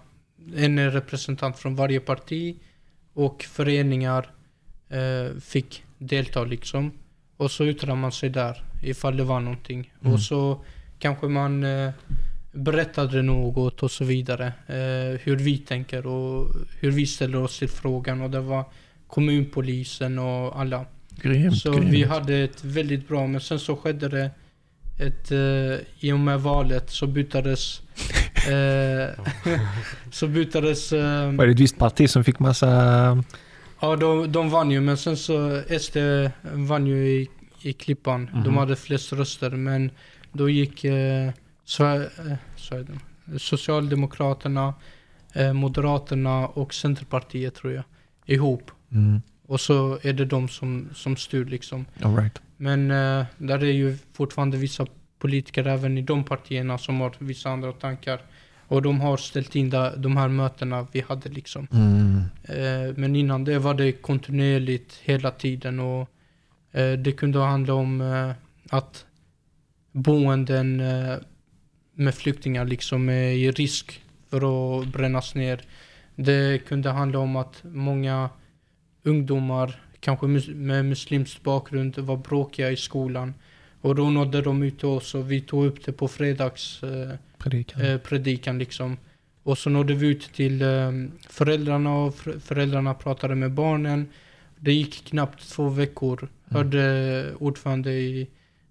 [0.55, 2.58] en representant från varje parti
[3.13, 4.32] och föreningar
[4.89, 6.91] eh, fick delta liksom.
[7.38, 9.93] Och så yttrar man sig där ifall det var någonting.
[10.01, 10.13] Mm.
[10.13, 10.65] Och så
[10.99, 11.91] kanske man eh,
[12.51, 14.45] berättade något och så vidare.
[14.67, 18.21] Eh, hur vi tänker och hur vi ställer oss till frågan.
[18.21, 18.65] Och det var
[19.07, 20.85] kommunpolisen och alla.
[21.21, 21.89] Grymt, Så grymt.
[21.89, 24.31] vi hade ett väldigt bra, men sen så skedde det
[24.99, 27.81] ett, eh, i och med valet så bytades,
[28.49, 29.25] eh,
[30.12, 32.67] så bytades, eh, Var det ett visst parti som fick massa...
[33.81, 35.97] ja de, de vann ju men sen så SD
[36.53, 37.29] vann ju i,
[37.62, 38.29] i Klippan.
[38.33, 38.43] Mhm.
[38.43, 39.91] De hade flest röster men
[40.33, 40.85] då gick
[41.79, 42.38] eh,
[43.38, 44.73] Socialdemokraterna,
[45.34, 47.84] eh, Moderaterna och Centerpartiet tror jag
[48.25, 48.71] ihop.
[48.91, 49.21] Mm.
[49.47, 51.86] Och så är det de som, som styr liksom.
[52.01, 52.41] All right.
[52.58, 54.86] Men eh, där är ju fortfarande vissa
[55.19, 58.21] politiker även i de partierna som har vissa andra tankar.
[58.67, 61.67] Och de har ställt in da- de här mötena vi hade liksom.
[61.71, 62.21] Mm.
[62.43, 66.10] Eh, men innan det var det kontinuerligt hela tiden och
[66.71, 68.01] eh, det kunde handla om
[68.69, 69.05] att
[69.91, 70.82] boenden
[71.99, 75.62] med flyktingar liksom är i risk för att brännas ner.
[76.15, 78.29] Det kunde handla om att många
[79.03, 83.33] ungdomar, kanske med muslimsk bakgrund, var bråkiga i skolan.
[83.81, 87.15] Och då nådde de ut till oss och vi tog upp det på fredags eh,
[87.38, 87.81] Predikan.
[87.81, 88.97] eh, predikan liksom.
[89.43, 90.91] Och så nådde vi ut till eh,
[91.29, 94.07] föräldrarna och för, föräldrarna pratade med barnen.
[94.59, 96.29] Det gick knappt två veckor.
[96.45, 98.27] Hörde ordförande i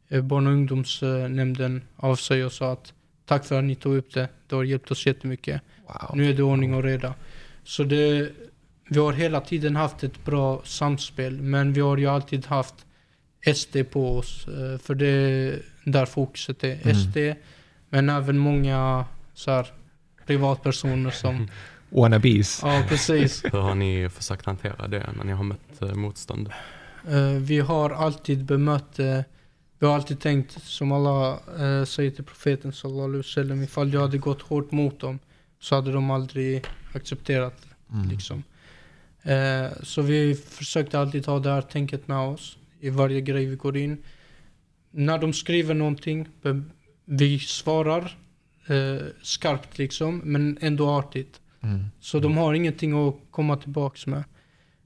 [0.09, 2.93] eh, barn och ungdomsnämnden av sig och sa att
[3.29, 4.29] tack för att ni tog upp det.
[4.49, 5.63] Det har hjälpt oss jättemycket.
[5.87, 6.17] Wow.
[6.17, 7.15] Nu är det ordning och reda.
[7.65, 8.31] Så det,
[8.89, 11.41] vi har hela tiden haft ett bra samspel.
[11.41, 12.75] Men vi har ju alltid haft
[13.55, 14.49] SD på oss.
[14.49, 16.79] eh, För det är där fokuset är.
[16.83, 16.95] Mm.
[16.95, 17.17] SD,
[17.89, 19.67] men även många så här,
[20.27, 21.49] privatpersoner som...
[21.91, 22.61] Wannabes.
[22.63, 23.45] ja, precis.
[23.53, 26.51] Hur har ni försökt hantera det när ni har mött eh, motstånd?
[27.09, 29.25] Eh, vi har alltid bemött det.
[29.79, 34.01] Vi har alltid tänkt, som alla uh, säger till profeten sallallahu alaihi wasallam, ifall jag
[34.01, 35.19] hade gått hårt mot dem
[35.61, 36.65] så hade de aldrig
[36.95, 37.95] accepterat det.
[37.95, 38.09] Mm.
[38.09, 38.43] Liksom.
[39.23, 43.57] Eh, så vi försökte alltid ha det här tänket med oss i varje grej vi
[43.57, 44.03] går in.
[44.91, 46.29] När de skriver någonting,
[47.05, 48.17] vi svarar
[48.67, 51.41] eh, skarpt liksom, men ändå artigt.
[51.61, 51.85] Mm.
[52.01, 54.25] Så de har ingenting att komma tillbaks med.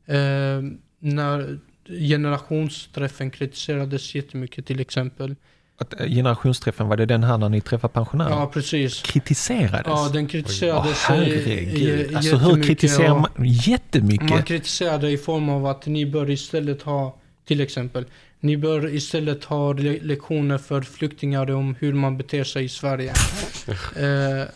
[0.07, 0.63] Eh,
[0.99, 1.59] när
[1.89, 5.37] generationsträffen kritiserades jättemycket till exempel.
[5.79, 8.31] att eh, generationsträffen, var det den här när ni träffade pensionärer?
[8.31, 9.03] Ja, precis.
[9.03, 9.87] Kritiserades?
[9.87, 12.11] Ja, den Åh, kritiserades herregud.
[12.11, 13.31] j- Alltså hur kritiserar man?
[13.45, 14.31] Jättemycket.
[14.31, 18.05] Man kritiserade i form av att ni bör istället ha, till exempel,
[18.41, 23.11] ni bör istället ha le- lektioner för flyktingar om hur man beter sig i Sverige.
[23.97, 24.49] eh,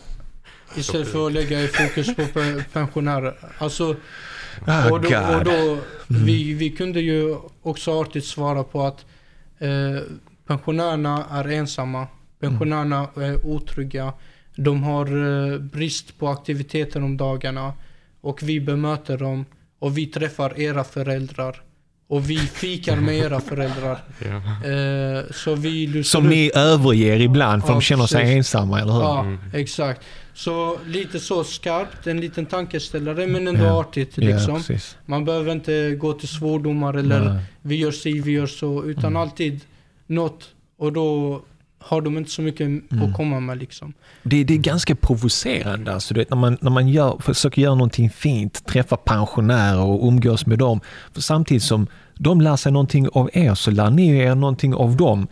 [0.77, 3.35] istället för att lägga i fokus på pe- pensionärer.
[3.57, 3.95] Alltså,
[4.65, 5.77] Ah, och då, och då
[6.07, 9.05] vi, vi kunde ju också artigt svara på att
[9.59, 10.01] eh,
[10.47, 12.07] pensionärerna är ensamma.
[12.39, 14.13] Pensionärerna är otrygga.
[14.55, 15.05] De har
[15.53, 17.73] eh, brist på aktiviteter om dagarna.
[18.21, 19.45] Och vi bemöter dem.
[19.79, 21.61] Och vi träffar era föräldrar.
[22.09, 23.99] Och vi fikar med era föräldrar.
[24.65, 28.35] Eh, så vi Som upp- ni överger ibland för Ja, de känner sig precis.
[28.37, 29.01] ensamma, eller hur?
[29.01, 29.37] Ja, Mm.
[29.53, 30.01] exakt.
[30.37, 33.79] Så lite så skarpt, en liten tankeställare men ändå Ja.
[33.79, 34.55] artigt liksom.
[34.55, 34.97] precis.
[35.05, 37.43] Man behöver inte gå till svordomar eller Nej.
[37.61, 38.83] vi gör si, vi gör så.
[38.83, 39.17] Utan Mm.
[39.21, 39.61] alltid
[40.07, 40.43] något.
[40.77, 41.41] Och då
[41.79, 42.83] har de inte så mycket Mm.
[43.01, 43.93] att komma med liksom.
[44.23, 47.75] Det, det är ganska provocerande alltså, du vet, när man, när man gör, försöker göra
[47.75, 50.79] någonting fint, träffa pensionärer och umgås med dem.
[51.13, 54.97] För samtidigt som de lär sig någonting av er så lär ni er någonting av
[54.97, 55.27] dem.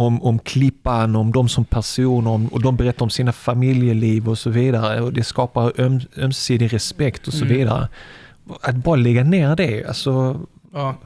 [0.00, 4.38] Om, om Klippan, om dem som personer, om, och de berättar om sina familjeliv och
[4.38, 5.00] så vidare.
[5.00, 7.56] Och det skapar öm, ömsesidig respekt och så Mm.
[7.58, 7.88] vidare.
[8.62, 10.40] Att bara lägga ner det, alltså,
[10.72, 10.96] Ja.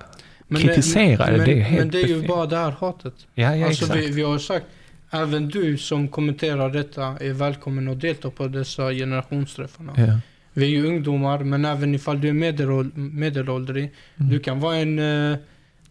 [0.57, 3.15] Kritisera det, men, det är helt Men det är ju bara det här hatet.
[3.35, 4.67] ja, ja alltså vi, vi har sagt,
[5.11, 9.93] även du som kommenterar detta är välkommen att delta på dessa generationsträffarna.
[9.97, 10.19] ja.
[10.53, 13.93] Vi är ju ungdomar, men även ifall du är medelåld- medelåldrig.
[14.17, 14.33] Mm.
[14.33, 14.99] Du kan vara en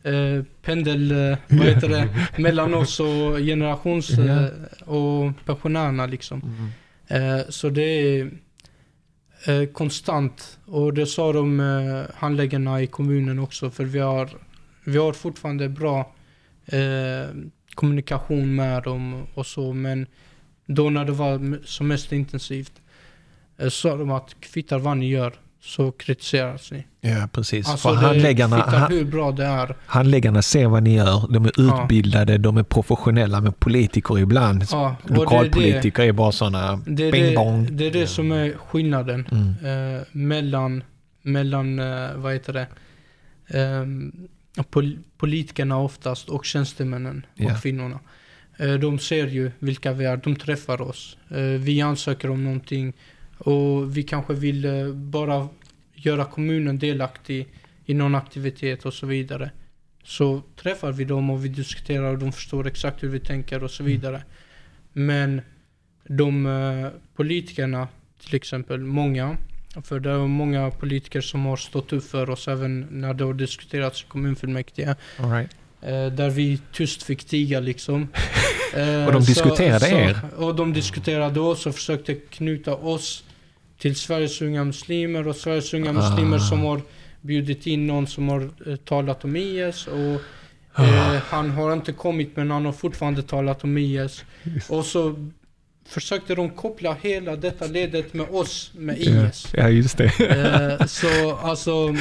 [0.03, 2.09] eh, pendel, eh, vad heter det,
[2.41, 4.47] mellan oss och generations eh,
[4.85, 6.41] och pensionärerna liksom.
[6.41, 7.39] Mm.
[7.39, 8.31] Eh, så det är
[9.73, 10.59] konstant.
[10.65, 14.29] Och det sa de eh, handläggarna i kommunen också, för vi har,
[14.83, 16.15] vi har fortfarande bra
[17.73, 20.07] kommunikation med dem och så, men
[20.65, 22.81] då när det var som mest intensivt
[23.69, 25.33] sa de att kvittar vad ni gör
[25.65, 26.83] så kritiseras ni.
[27.01, 27.69] Ja, precis.
[27.69, 29.75] Alltså För det handläggarna, kvittar han, hur bra det är.
[29.85, 31.27] handläggarna ser vad ni gör.
[31.33, 31.83] De är Ja.
[31.83, 34.63] utbildade, de är professionella, men politiker ibland.
[34.71, 37.67] Ja, och det är det, Lokalpolitiker är bara sådana det, bing det, bong.
[37.71, 39.27] det är det som är skillnaden.
[39.31, 39.95] Mm.
[39.97, 40.83] eh, mellan,
[41.21, 42.67] mellan eh, vad heter det,
[43.47, 44.27] Ehm,
[44.71, 47.55] pol- politikerna oftast och tjänstemännen och Ja.
[47.61, 47.99] kvinnorna.
[48.57, 51.17] Eh, de ser ju vilka vi är, de träffar oss.
[51.29, 52.93] Eh, vi ansöker om någonting
[53.43, 55.47] och vi kanske vill eh, bara
[55.93, 57.47] göra kommunen delaktig
[57.85, 59.51] i någon aktivitet och så vidare.
[60.03, 63.71] Så träffar vi dem och vi diskuterar och de förstår exakt hur vi tänker och
[63.71, 64.23] så vidare.
[64.93, 65.41] Men
[66.07, 67.87] de eh, politikerna,
[68.25, 69.37] till exempel, många,
[69.83, 73.33] för det är många politiker som har stått upp för oss även när det har
[73.33, 74.95] diskuterats i kommunfullmäktige.
[75.17, 75.55] Right.
[75.81, 78.07] Eh, där vi tyst fick tiga liksom.
[78.73, 80.19] Eh, Och de diskuterade er?
[80.35, 83.23] Och de diskuterade oss och försökte knyta oss
[83.83, 85.93] till Sveriges unga muslimer och Sveriges unga Ah.
[85.93, 86.81] muslimer som har
[87.21, 90.21] bjudit in någon som har eh, talat om IS och
[90.73, 90.83] Ah.
[90.83, 94.23] eh, han har inte kommit men han har fortfarande talat om IS.
[94.69, 95.15] Och så
[95.89, 99.47] försökte de koppla hela detta ledet med oss med IS.
[99.53, 100.19] Ja, just det.
[100.79, 101.95] Eh, så alltså...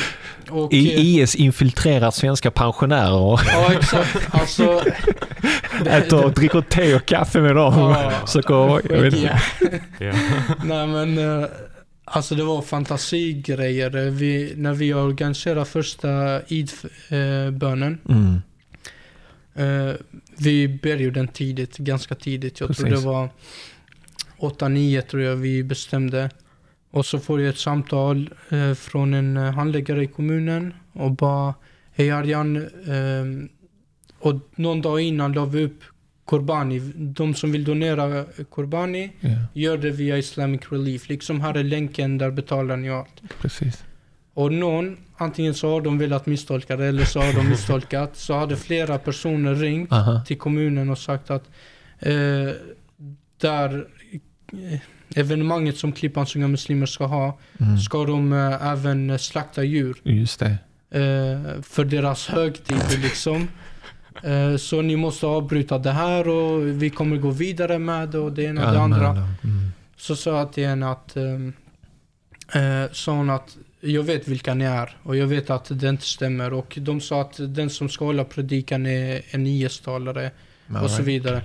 [0.51, 4.35] Och, I, eh, IS infiltrerar svenska pensionärer och Ja exakt.
[4.35, 4.83] Alltså...
[5.87, 7.75] äter och dricker te och kaffe med dem.
[7.79, 8.13] Ja.
[8.27, 8.55] Försöker,
[8.95, 9.41] jag vet inte.
[9.61, 10.07] Ja.
[10.07, 10.13] Ja.
[10.65, 11.49] Nej men, eh,
[12.13, 14.11] alltså det var fantasigrejer.
[14.11, 17.99] Vi, när vi organiserade första Eid-bönen.
[18.09, 18.41] Mm.
[19.55, 19.95] Eh,
[20.37, 22.61] vi började den tidigt, ganska tidigt.
[22.61, 23.05] Jag tror Precis.
[23.05, 23.29] det var
[24.39, 26.31] 8-9 tror jag vi bestämde.
[26.91, 31.55] Och så får jag ett samtal eh, från en handläggare i kommunen och bara
[31.95, 32.57] Hej Arjan.
[32.57, 33.49] Eh,
[34.19, 35.81] och någon dag innan la vi upp
[36.25, 36.79] Korbani.
[36.97, 41.09] De som vill donera Korbani Ja, gör det via Islamic Relief.
[41.09, 43.23] Liksom här är länken, där betalar ni allt.
[43.41, 43.85] precis.
[44.35, 48.17] Och någon, antingen så har de velat misstolka det eller så har de misstolkat.
[48.17, 50.23] Så hade flera personer ringt Aha.
[50.27, 51.51] till kommunen och sagt att
[51.99, 52.13] eh,
[53.41, 53.87] där
[54.53, 54.81] eh,
[55.15, 57.79] evenemanget som Klippans unga muslimer ska ha, Mm.
[57.79, 60.57] ska de eh, även slakta djur Just det.
[60.91, 63.49] eh, för deras högtid liksom.
[64.23, 68.33] Eh, så ni måste avbryta det här och vi kommer gå vidare med det och
[68.33, 69.09] det ena och det andra.
[69.09, 69.27] Mm.
[69.97, 74.97] Så sa jag till henne att, eh, sa hon att jag vet vilka ni är
[75.03, 76.53] och jag vet att det inte stämmer.
[76.53, 80.31] Och de sa att den som ska hålla predikan är en IS-talare
[80.83, 81.43] och så vidare.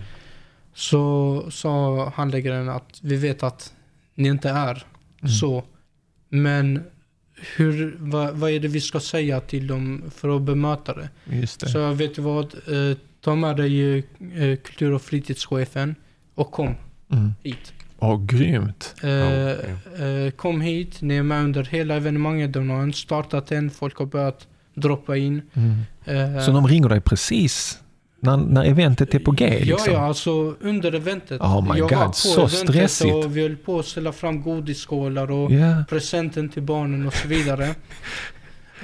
[0.74, 3.74] Så sa handläggaren att vi vet att
[4.16, 4.84] ni inte är
[5.22, 5.32] Mm.
[5.32, 5.64] så.
[6.30, 6.84] Men
[7.56, 11.10] hur, vad, vad är det vi ska säga till dem för att bemöta det?
[11.26, 11.70] Just det.
[11.70, 14.04] Så jag vet du vad, eh, ta med dig eh,
[14.64, 15.96] kultur och fritidschefen
[16.36, 16.76] och kom
[17.12, 17.34] Mm.
[17.44, 17.74] hit.
[18.00, 18.96] Åh, grymt.
[19.04, 19.50] Eh, Ja,
[20.06, 22.54] eh, kom hit, ni är med under hela evenemanget.
[22.54, 25.42] De har startat än, folk har börjat droppa in.
[25.54, 26.36] Mm.
[26.36, 27.80] Eh, Så de ringer dig precis
[28.20, 29.46] när, när eventet är på G?
[29.66, 29.94] Ja, Liksom.
[29.94, 31.42] ja, alltså under eventet.
[31.42, 33.14] Oh my jag God, var på så stressigt.
[33.16, 35.84] och vi höll på att ställa fram godisskålar och Ja.
[35.90, 37.76] presenten till barnen och så vidare.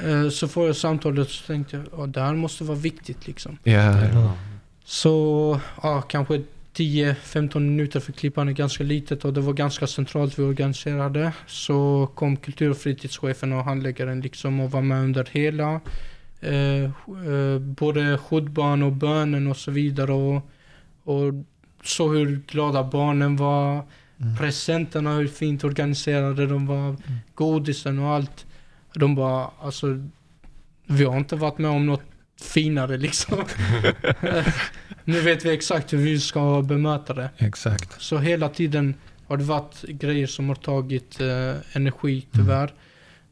[0.06, 3.28] Eh, så får jag samtalet och så tänkte jag, "Ja, det här måste vara viktigt
[3.28, 3.58] liksom.
[3.64, 4.08] Ja.
[4.14, 4.34] Ja.
[4.86, 6.42] Så, ja, kanske
[6.76, 11.32] 10-15 minuter för klippan är ganska litet och det var ganska centralt vi organiserade.
[11.48, 15.80] Så kom kultur och fritidschefen och handläggaren liksom och var med under hela
[16.44, 20.50] eh, eh, både skjutban och bönen och så vidare och,
[21.04, 21.34] och
[21.84, 23.74] så hur glada barnen var.
[24.22, 24.38] Mm.
[24.38, 26.96] Presenterna, hur fint organiserade de var.
[27.36, 28.46] Godisen och allt.
[28.94, 30.08] De bara, alltså,
[30.88, 32.04] vi har inte varit med om något
[32.42, 33.46] finare liksom.
[35.04, 37.30] nu vet vi exakt hur vi ska bemöta det.
[37.38, 38.02] Exakt.
[38.02, 38.96] Så hela tiden
[39.28, 42.74] har det varit grejer som har tagit eh, energi tyvärr.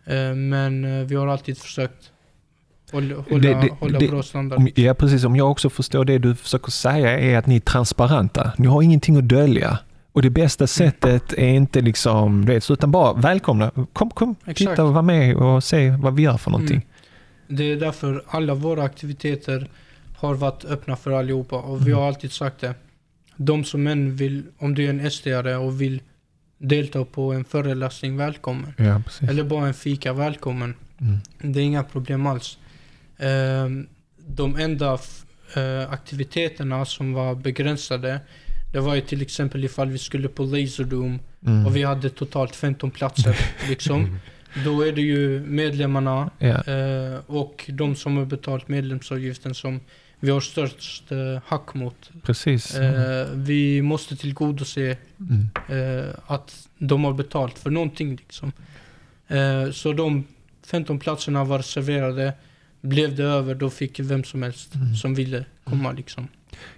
[0.06, 2.11] Eh, men eh, vi har alltid försökt
[2.92, 4.60] hålla, hålla, Det- det- hålla det- bra standard.
[4.60, 5.24] Om, ja, precis.
[5.24, 8.52] Om jag också förstår det du försöker säga är att ni är transparenta.
[8.58, 9.78] Ni har ingenting att dölja.
[10.14, 13.72] Och det bästa sättet är inte liksom, du vet, utan bara välkomna.
[13.94, 14.58] Kom, kom, Exakt.
[14.58, 16.76] titta var med och se vad vi gör för någonting.
[17.50, 17.58] Mm.
[17.58, 19.70] Det är därför alla våra aktiviteter
[20.18, 21.98] har varit öppna för allihopa och vi Mm.
[22.00, 22.74] har alltid sagt det.
[23.38, 26.02] De som än vill, om du är en SDare och vill
[26.58, 28.74] delta på en föreläsning, välkommen.
[28.78, 29.02] Ja.
[29.30, 30.74] Eller bara en fika, välkommen.
[31.02, 31.18] Mm.
[31.54, 32.58] Det är inga problem alls.
[33.22, 33.88] Ehm,
[34.28, 34.94] De enda
[35.56, 38.20] eh, aktiviteterna som var begränsade,
[38.74, 41.66] det var ju till exempel ifall vi skulle på Laserdome Mm.
[41.66, 43.36] och vi hade totalt 15 platser.
[43.70, 44.18] liksom.
[44.66, 49.80] Då är det ju medlemmarna eh, och de som har betalt medlemsavgiften som
[50.20, 52.10] vi har störst eh, hack mot.
[52.24, 52.76] Precis.
[52.76, 55.50] Eh, vi måste tillgodose Mm.
[55.70, 58.52] eh, att de har betalt för någonting liksom.
[59.74, 60.24] Så de
[60.66, 62.34] 15 platserna var reserverade.
[62.82, 64.96] Blev det över då fick vem som helst Mm.
[64.96, 66.28] som ville komma liksom.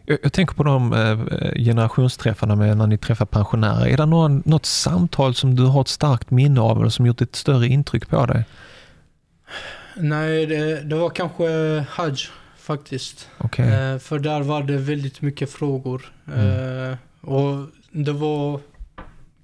[0.06, 1.18] Jag, jag tänker på de eh,
[1.64, 3.88] generationsträffarna med när ni träffar pensionärer.
[3.88, 7.22] Är det någon, något samtal som du har ett starkt minne av eller som gjort
[7.22, 8.45] ett större intryck på dig?
[9.95, 11.45] Nej, det, det var kanske
[11.89, 12.18] Hajj
[12.58, 13.30] faktiskt.
[13.38, 13.68] Okej.
[13.74, 16.12] Eh, för där var det väldigt mycket frågor.
[16.34, 16.91] Mm.
[16.91, 18.60] Eh, och det var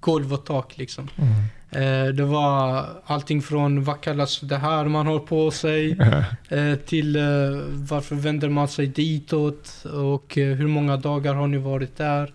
[0.00, 1.08] golv och tak liksom.
[1.16, 1.32] Mm.
[1.72, 5.98] Eh, det var allting från vad kallas det här man har på sig
[6.48, 7.22] eh, till eh,
[7.68, 12.32] varför vänder man sig ditåt och hur många dagar har ni varit där?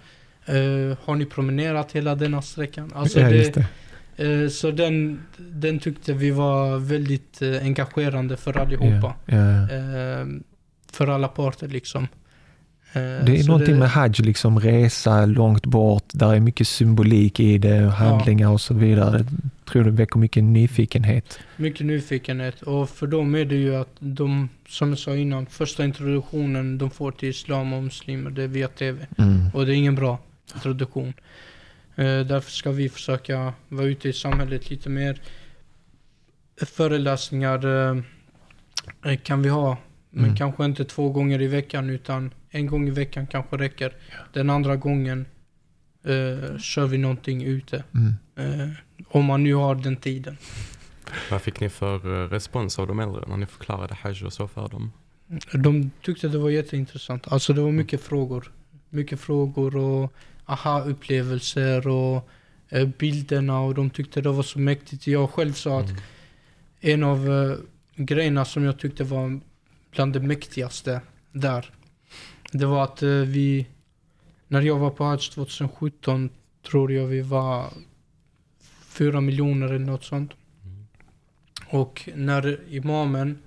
[1.04, 2.92] Har ni promenerat hela denna sträckan?
[2.96, 3.68] Alltså ja, det,
[4.18, 4.50] det.
[4.50, 9.14] Så den, den tyckte vi var väldigt engagerande för allihopa.
[9.26, 10.26] Ja, ja.
[10.92, 12.08] För alla parter liksom.
[12.96, 16.68] Eh, Det är så någonting det- med Hajj, liksom resa långt bort, där är mycket
[16.68, 19.18] symbolik i det, handlingar och så vidare.
[19.18, 21.40] Jag tror det väcker mycket nyfikenhet.
[21.58, 25.84] Mycket nyfikenhet och för dem är det ju att de, som jag sa innan, första
[25.86, 29.08] introduktionen de får till islam och muslimer, det är via TV.
[29.18, 29.48] Mm.
[29.54, 30.18] Och det är ingen bra
[30.56, 31.14] introduktion.
[31.96, 35.22] Eh, därför ska vi försöka vara ute i samhället lite mer.
[36.62, 37.90] Föreläsningar
[39.06, 39.78] eh, kan vi ha,
[40.10, 40.36] men Mm.
[40.36, 43.94] kanske inte två gånger i veckan utan en gång i veckan kanske räcker.
[44.34, 45.26] Den andra gången
[46.04, 47.84] eh, kör vi någonting ute.
[47.94, 48.14] Mm.
[48.62, 48.70] Eh,
[49.08, 50.38] om man nu har den tiden.
[51.32, 54.48] Vad fick ni för eh, respons av de äldre när ni förklarade hajj och så
[54.48, 54.92] för dem?
[55.54, 57.28] De tyckte det var jätteintressant.
[57.28, 58.52] Alltså det var mycket frågor.
[58.90, 60.14] Mycket frågor och
[60.46, 62.30] aha-upplevelser och
[62.70, 65.08] eh, bilderna och de tyckte det var så mäktigt.
[65.08, 66.02] Jag själv sa att Mm.
[66.82, 67.58] en av eh,
[67.96, 69.40] grejerna som jag tyckte var
[69.92, 71.02] bland det mäktigaste
[71.32, 71.72] där.
[72.52, 73.68] Det var att eh, vi,
[74.48, 76.30] när jag var på Hajj 2017
[76.70, 77.66] tror jag vi var
[78.90, 80.32] fyra miljoner eller något sånt.
[80.64, 80.86] Mm.
[81.70, 83.38] Och när imamen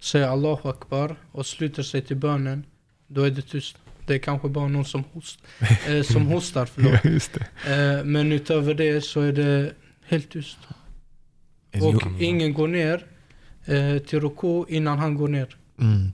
[0.00, 2.64] säger Allahu Akbar och sluter sig till bönen,
[3.06, 3.76] då är det tyst.
[4.06, 5.40] Det är kanske bara någon som, host,
[5.88, 7.30] eh, som hostar, förlåt.
[7.64, 7.72] Ja.
[7.72, 9.72] Eh, men utöver det så är det
[10.06, 10.58] helt tyst.
[11.82, 13.06] Och ingen går ner
[13.64, 15.56] eh, till ruku innan han går ner.
[15.80, 16.12] Mm.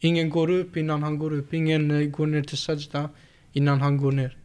[0.00, 1.54] Ingen går upp innan han går upp.
[1.54, 3.08] Ingen eh, går ner till sajda
[3.52, 4.36] innan han går ner.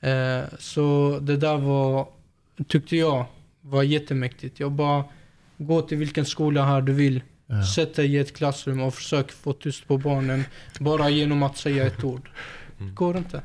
[0.00, 2.08] Eh, så det där var,
[2.68, 3.24] tyckte jag,
[3.60, 4.60] var jättemäktigt.
[4.60, 5.04] Jag bara,
[5.58, 7.22] gå till vilken skola här du vill.
[7.46, 7.64] Ja.
[7.64, 10.44] Sätt dig i ett klassrum och försök få tyst på barnen.
[10.80, 12.30] Bara genom att säga ett ord.
[12.80, 12.94] Mm.
[12.94, 13.42] Går inte.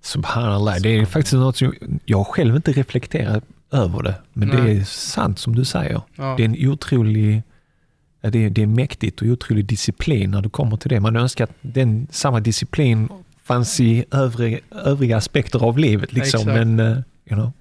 [0.00, 1.74] Subhanallah, det är faktiskt något som
[2.04, 4.14] jag själv inte reflekterat över det.
[4.32, 4.78] Men det Nej.
[4.78, 6.00] är sant som du säger.
[6.16, 6.34] Ja.
[6.36, 7.42] Det är en otrolig
[8.20, 11.00] det, är, det är mäktigt och otrolig disciplin när du kommer till det.
[11.00, 13.08] Man önskar att den, samma disciplin
[13.42, 16.12] fanns i övriga, övriga aspekter av livet.
[16.12, 16.40] Liksom.
[16.40, 16.56] Exakt.
[16.56, 17.52] Men, eh, you know.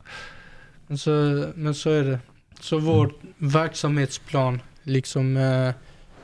[0.88, 2.20] Men så, men så är det.
[2.60, 5.74] Så vår verksamhetsplan, liksom eh,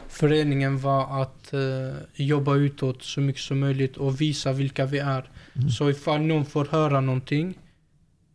[0.07, 1.59] föreningen var att eh,
[2.15, 5.29] jobba utåt så mycket som möjligt och visa vilka vi är.
[5.55, 5.69] Mm.
[5.69, 7.57] Så ifall någon får höra någonting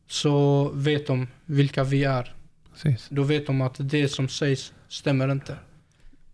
[0.09, 2.35] så vet de vilka vi är.
[2.73, 3.07] Precis.
[3.11, 5.57] Då vet de att det som sägs stämmer inte.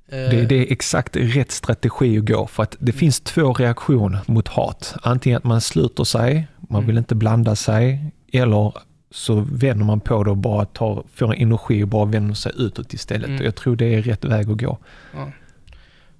[0.09, 4.20] Eh, Det, det är exakt rätt strategi att gå för att det finns två reaktioner
[4.26, 4.94] mot hat.
[5.03, 6.86] Antingen att man sluter sig, man Mm.
[6.86, 8.72] vill inte blanda sig, eller
[9.11, 12.92] så vänder man på det och bara tar, får energi och bara vänder sig utåt
[12.94, 13.28] istället.
[13.28, 13.40] Mm.
[13.40, 14.78] Och jag tror det är rätt väg att gå.
[15.14, 15.32] Ja.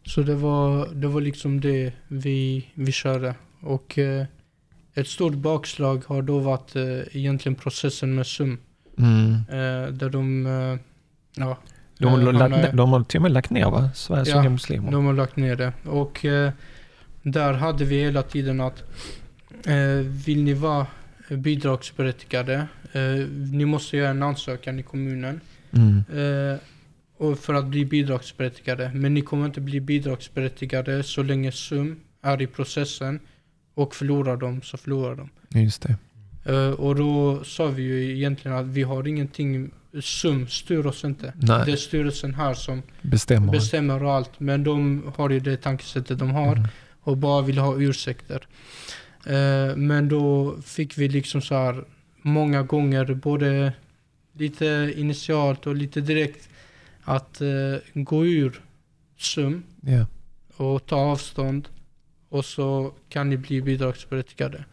[0.06, 3.34] Så det var, det var liksom det vi, vi körde.
[3.60, 4.26] Och eh,
[4.94, 8.58] ett stort bakslag har då varit eh, egentligen processen med SUM.
[8.98, 9.32] Mm.
[9.34, 10.78] Eh, där de, eh,
[11.44, 11.58] ja,
[12.03, 13.90] De, har eh, lagt, ner- de har till och med lagt ner va?
[13.94, 14.92] Sveriges Ja, unga muslimer.
[14.92, 15.72] de har lagt ner det.
[15.84, 16.50] Och eh,
[17.22, 18.82] där hade vi hela tiden att
[19.66, 20.86] eh, vill ni vara
[21.28, 23.00] bidragsberättigade, eh,
[23.53, 25.40] ni måste göra en ansökan i kommunen.
[25.72, 25.96] Mm.
[26.53, 26.59] Eh,
[27.18, 28.90] och för att bli bidragsberättigade.
[28.94, 33.20] Men ni kommer inte bli bidragsberättigade så länge SUM är i processen
[33.74, 35.28] och förlorar dem så förlorar de.
[35.61, 35.96] Just det.
[36.78, 39.70] Och då sa vi ju egentligen att vi har ingenting,
[40.01, 41.32] SUM styr oss inte.
[41.36, 41.66] Nej.
[41.66, 43.53] Det är styrelsen här som Bestämmer.
[43.53, 44.40] bestämmer allt.
[44.40, 46.68] Men de har ju det tankesättet de har Mm.
[47.01, 48.47] och bara vill ha ursäkter.
[49.26, 51.84] Eh, men då fick vi liksom så här
[52.22, 53.72] många gånger, både
[54.32, 56.49] lite initialt och lite direkt,
[57.05, 57.49] att eh,
[57.95, 58.61] gå ur
[59.18, 60.07] SUM Ja.
[60.57, 61.68] och ta avstånd
[62.28, 64.64] och så kan ni bli bidragsberättigade.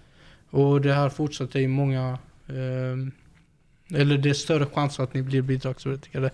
[0.50, 2.18] Och det här fortsatte i många,
[2.48, 3.12] eh,
[3.94, 6.32] eller det är större chans att ni blir bidragsberättigade.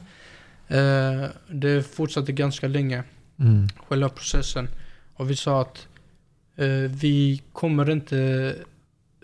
[0.68, 3.04] Eh, det fortsatte ganska länge
[3.40, 3.68] Mm.
[3.88, 4.68] själva processen.
[5.14, 5.88] Och vi sa att
[6.56, 8.56] eh, vi kommer inte,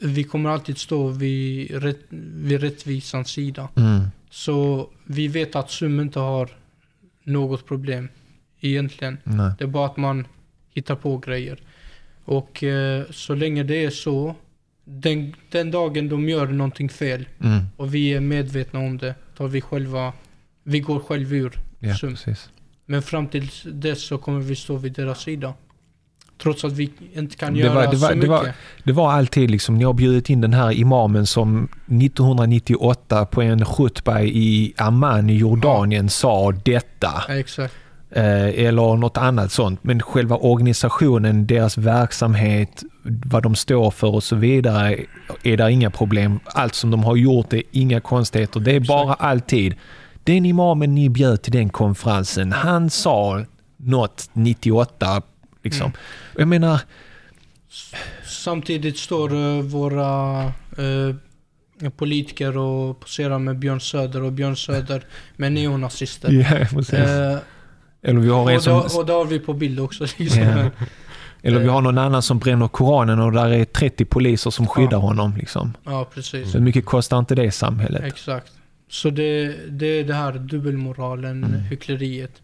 [0.01, 3.69] vi kommer alltid stå vid, rätt, vid rättvisans sida.
[3.75, 4.01] Mm.
[4.29, 6.49] Så vi vet att SUM inte har
[7.23, 8.09] något problem
[8.59, 9.17] egentligen.
[9.23, 9.51] Nej.
[9.57, 10.27] Det är bara att man
[10.73, 11.59] hittar på grejer.
[12.25, 14.35] Och eh, så länge det är så,
[14.85, 17.59] den, den dagen de gör någonting fel Mm.
[17.77, 20.13] och vi är medvetna om det, tar vi själva,
[20.63, 22.09] vi går själv ur Ja, SUM.
[22.11, 22.49] precis.
[22.85, 25.53] Men fram till dess så kommer vi stå vid deras sida.
[26.43, 28.29] Trots att vi inte kan Det göra var- det var- så det mycket.
[28.29, 28.53] var-
[28.83, 33.65] Det var alltid liksom, ni har bjudit in den här imamen som 1998 på en
[33.65, 37.23] khutba i Amman i Jordanien sa detta.
[37.27, 37.73] Ja, exakt.
[38.11, 39.83] Eh, eller något annat sånt.
[39.83, 44.99] Men själva organisationen, deras verksamhet, vad de står för och så vidare
[45.43, 46.39] är där inga problem.
[46.45, 48.59] Allt som de har gjort är inga konstigheter.
[48.59, 49.75] Det är bara alltid.
[50.23, 53.45] Den imamen ni bjöd till den konferensen, han sa
[53.77, 55.21] något 98.
[55.63, 55.85] Liksom.
[55.85, 55.97] Mm.
[56.37, 56.79] Jag menar,
[58.25, 60.43] Samtidigt står eh, våra
[60.77, 66.31] eh, politiker och poserar med Björn Söder och Björn Söder med neonazister.
[66.51, 66.93] ja, precis.
[66.93, 67.37] Eh,
[68.01, 68.73] eller vi har en och, som...
[68.73, 70.05] då, och då har vi på bild också.
[70.17, 70.41] Liksom.
[70.41, 70.69] Ja.
[71.43, 74.91] Eller vi har någon annan som bränner Koranen och där är 30 poliser som skyddar
[74.91, 74.97] Ja.
[74.97, 75.33] honom.
[75.37, 75.73] Liksom.
[75.83, 76.51] Ja, precis.
[76.51, 78.03] Så hur mycket kostar inte det samhället?
[78.03, 78.51] Exakt.
[78.89, 81.59] Så det, det är det här dubbelmoralen, Mm.
[81.61, 82.41] hyckleriet.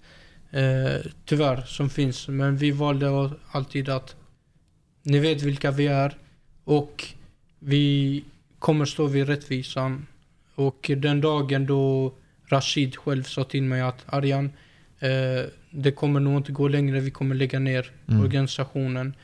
[0.52, 2.28] Eh, tyvärr, som finns.
[2.28, 4.16] Men vi valde alltid att
[5.04, 6.18] ni vet vilka vi är
[6.64, 7.06] och
[7.60, 8.24] vi
[8.60, 10.08] kommer stå vid rättvisan.
[10.56, 12.14] Och den dagen då
[12.50, 14.52] Rashid själv sa till mig att Arjan, eh,
[15.72, 18.22] det kommer nog inte gå längre, vi kommer lägga ner Mm.
[18.24, 19.16] organisationen.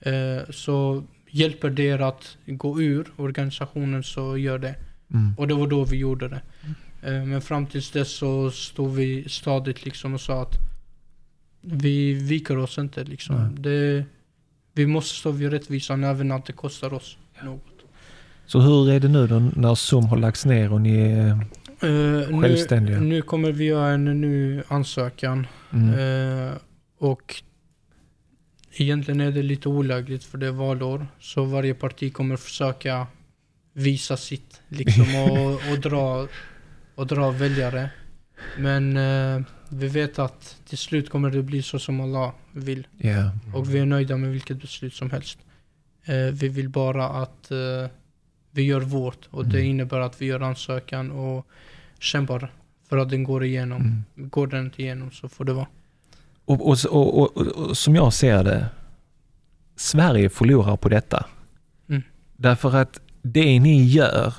[0.00, 4.74] Eh, så hjälper det er att gå ur organisationen så gör det.
[5.14, 5.34] Mm.
[5.38, 6.40] Och det var då vi gjorde det.
[7.02, 10.54] Eh, Men fram tills dess så stod vi stadigt liksom och sa att
[11.60, 13.56] vi viker oss inte liksom.
[13.62, 14.04] Det,
[14.72, 17.62] vi måste stå vid rättvisan även att det kostar oss något.
[18.46, 21.32] Så hur är det nu då när Zoom har lagts ner och ni
[21.82, 23.00] Eh, Självständiga.
[23.00, 25.46] Nu, nu kommer vi göra en ny ansökan.
[25.72, 26.48] Mm.
[26.48, 26.52] Eh,
[26.98, 27.42] och
[28.72, 31.06] egentligen är det lite olagligt för det är valår.
[31.20, 33.06] Så varje parti kommer försöka
[33.72, 36.28] visa sitt liksom och, och, dra,
[36.94, 37.90] och dra väljare.
[38.58, 42.86] Men eh, vi vet att till slut kommer det bli så som Allah vill.
[42.98, 43.32] Ja.
[43.54, 45.38] Och vi är nöjda med vilket beslut som helst.
[46.32, 47.50] Vi vill bara att
[48.52, 49.70] vi gör vårt och det Mm.
[49.70, 51.46] innebär att vi gör ansökan och
[51.98, 52.52] kämpar
[52.88, 53.82] för att den går igenom.
[54.16, 54.30] Mm.
[54.30, 55.66] Går den inte igenom så får det vara.
[56.44, 58.66] Och, och, och, och, och, och som jag ser det,
[59.76, 61.26] Sverige förlorar på detta.
[61.88, 62.02] Mm.
[62.36, 64.34] Därför att det ni gör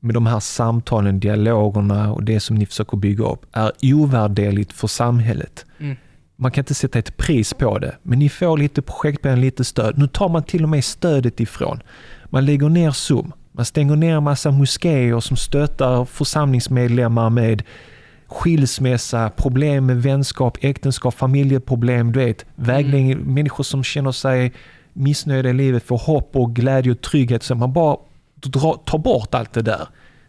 [0.00, 4.86] med de här samtalen, dialogerna och det som ni försöker bygga upp är ovärderligt för
[4.88, 5.66] samhället.
[5.78, 5.96] Mm.
[6.36, 9.98] Man kan inte sätta ett pris på det, men ni får lite projektpengar, lite stöd.
[9.98, 11.80] Nu tar man till och med stödet ifrån.
[12.30, 13.32] Man lägger ner SUM.
[13.52, 17.62] Man stänger ner massa moskéer som stöttar församlingsmedlemmar med
[18.26, 24.52] skilsmässa, problem med vänskap, äktenskap, familjeproblem, du vet, vägledning, människor som känner sig
[24.92, 27.42] missnöjda i livet, får hopp och glädje och trygghet.
[27.42, 27.96] Så man bara
[28.34, 29.88] dra, tar bort allt det där.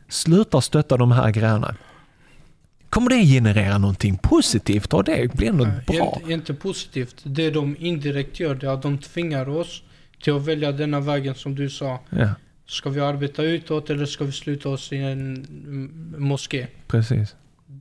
[0.10, 1.76] Slutar stötta de här grejerna.
[2.90, 6.20] Kommer det generera någonting positivt och det blir något Nej, bra?
[6.22, 7.16] Inte, inte positivt.
[7.24, 9.84] Det de indirekt gör det är att de tvingar oss
[10.24, 12.00] till att välja denna vägen som du sa.
[12.10, 12.30] Ja,
[12.66, 15.46] Ska vi arbeta utåt eller ska vi sluta oss i en
[16.18, 16.68] moské?
[16.88, 17.36] precis.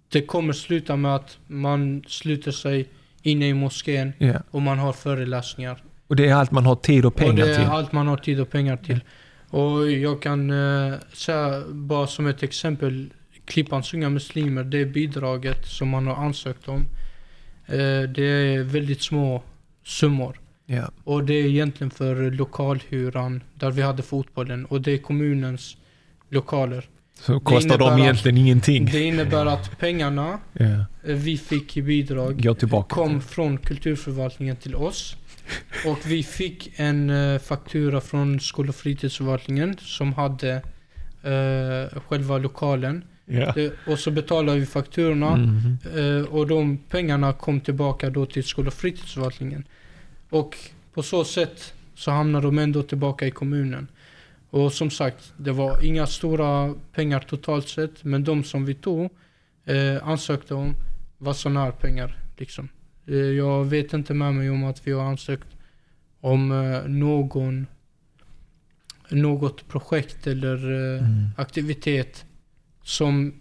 [0.09, 2.89] Det kommer sluta med att man sluter sig
[3.23, 4.43] inne i moskén Ja.
[4.51, 5.83] och man har föreläsningar.
[6.07, 7.65] Och det är allt man har tid och pengar och det är till.
[7.67, 9.01] allt man har tid och pengar till.
[9.51, 13.11] Och jag kan eh, säga bara som ett exempel.
[13.45, 16.81] Klippans unga muslimer, det bidraget som man har ansökt om.
[17.67, 19.43] Eh, det är väldigt små
[19.85, 20.41] summor.
[20.71, 20.91] Ja.
[21.05, 24.65] Och det är egentligen för lokalhyran där vi hade fotbollen.
[24.65, 25.77] Och det är kommunens
[26.31, 26.85] lokaler.
[27.21, 28.85] Så kostar de att- egentligen ingenting.
[28.85, 32.43] Det innebär att pengarna eh, vi fick i bidrag
[32.89, 35.17] kom från kulturförvaltningen till oss.
[35.87, 40.63] Och vi fick en eh, faktura från skol och fritidsförvaltningen som hade
[41.23, 43.05] eh, själva lokalen.
[43.27, 43.53] Ja.
[43.55, 45.79] Det, och så betalade vi fakturorna Mhm.
[45.97, 49.65] eh, och de pengarna kom tillbaka då till skol och fritidsförvaltningen.
[50.31, 50.57] Och
[50.95, 53.89] på så sätt så hamnar de ändå tillbaka i kommunen.
[54.51, 59.11] Och som sagt, det var inga stora pengar totalt sett, men de som vi tog,
[59.65, 60.75] eh, ansökte om,
[61.19, 62.19] var sådana här pengar.
[62.37, 62.69] Liksom.
[63.07, 65.49] Eh, jag vet inte med mig om att vi har ansökt
[66.21, 67.67] om eh, någon,
[69.11, 71.31] något projekt eller eh, Mm.
[71.37, 72.25] aktivitet
[72.83, 73.35] som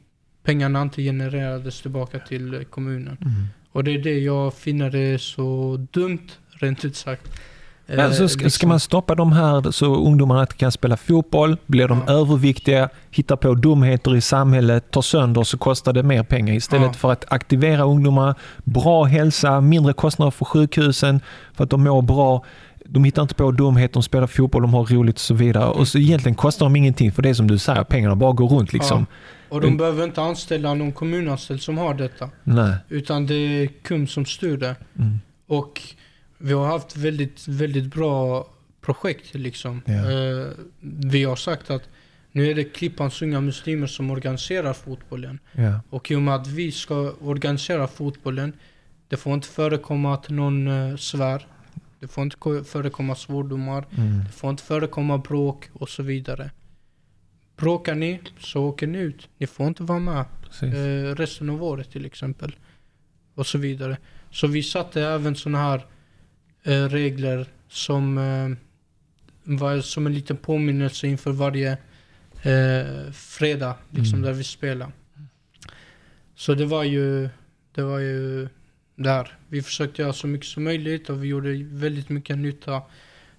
[0.44, 3.18] pengarna inte genererades tillbaka till eh, kommunen.
[3.22, 3.34] Mm.
[3.72, 6.28] Och det är det jag finner det så dumt,
[6.60, 7.22] rent ut sagt.
[7.90, 11.58] Eh, Alltså ska, ska liksom- man stoppa de här så ungdomarna inte kan spela fotboll,
[11.66, 12.14] blir de Ja.
[12.14, 16.54] överviktiga, hittar på dumheter i samhället, tar sönder så kostar det mer pengar.
[16.54, 16.94] Istället Ja.
[16.94, 21.22] för att aktivera ungdomar, bra hälsa, mindre kostnader för sjukhusen
[21.54, 22.46] för att de mår bra.
[22.86, 25.66] De hittar inte på dumheter, de spelar fotboll, de har roligt och så vidare.
[25.70, 28.48] Och så egentligen kostar de ingenting för det är som du säger, pengarna bara går
[28.48, 29.06] runt liksom.
[29.50, 29.78] Och de Mm.
[29.78, 32.30] behöver inte anställa någon kommunanställd som har detta.
[32.44, 32.74] Nej.
[32.90, 34.76] Utan det är KUM som styr det.
[35.00, 35.20] Mm.
[35.48, 35.82] Och
[36.38, 38.48] vi har haft väldigt, väldigt bra
[38.82, 39.82] projekt liksom.
[39.86, 40.48] Eh,
[40.82, 41.90] vi har sagt att
[42.32, 45.40] nu är det Klippans unga muslimer som organiserar fotbollen.
[45.52, 45.80] Ja.
[45.90, 48.54] Och i och med att vi ska organisera fotbollen,
[49.08, 51.48] det får inte förekomma att någon eh, svär.
[52.00, 53.86] Det får inte ko- förekomma svordomar.
[53.98, 54.20] Mm.
[54.26, 56.52] Det får inte förekomma bråk och så vidare.
[57.58, 59.30] Bråkar ni så åker ni ut.
[59.38, 60.26] Ni får inte vara med
[60.62, 62.56] eh, resten av året till exempel.
[63.36, 63.98] Och så vidare.
[64.32, 65.86] Så vi satte även sådana här
[66.72, 68.50] regler som eh,
[69.44, 71.72] var som en liten påminnelse inför varje
[72.44, 74.22] eh, fredag liksom, Mm.
[74.22, 74.92] där vi spelar.
[76.36, 77.30] Så det var ju,
[77.76, 78.48] det var ju
[78.96, 79.38] där.
[79.48, 82.82] Vi försökte göra så mycket som möjligt och vi gjorde väldigt mycket nytta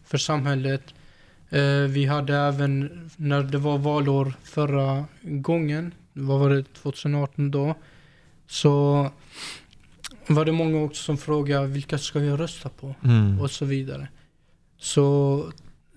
[0.04, 0.94] för samhället.
[1.50, 7.74] Eh, vi hade även, när det var valår förra gången, vad var det, 2018 då?
[8.46, 9.10] Så
[10.26, 12.94] var det många också som frågade vilka ska jag rösta på?
[13.04, 13.40] Mm.
[13.40, 14.09] och så vidare.
[14.78, 15.52] Så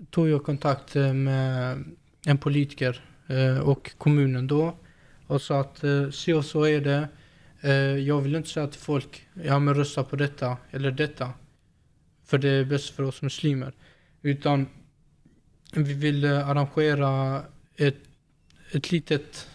[0.09, 1.84] tog jag kontakt eh, med
[2.26, 4.76] en politiker eh, och kommunen då
[5.28, 7.07] och sa att eh, så och så är det.
[7.99, 11.30] Jag vill inte säga till folk, ja men rösta på detta eller detta.
[12.26, 13.74] För det är bäst för oss muslimer.
[14.22, 14.68] Utan
[15.74, 17.41] vi vill arrangera
[17.76, 17.97] ett,
[18.72, 19.49] ett litet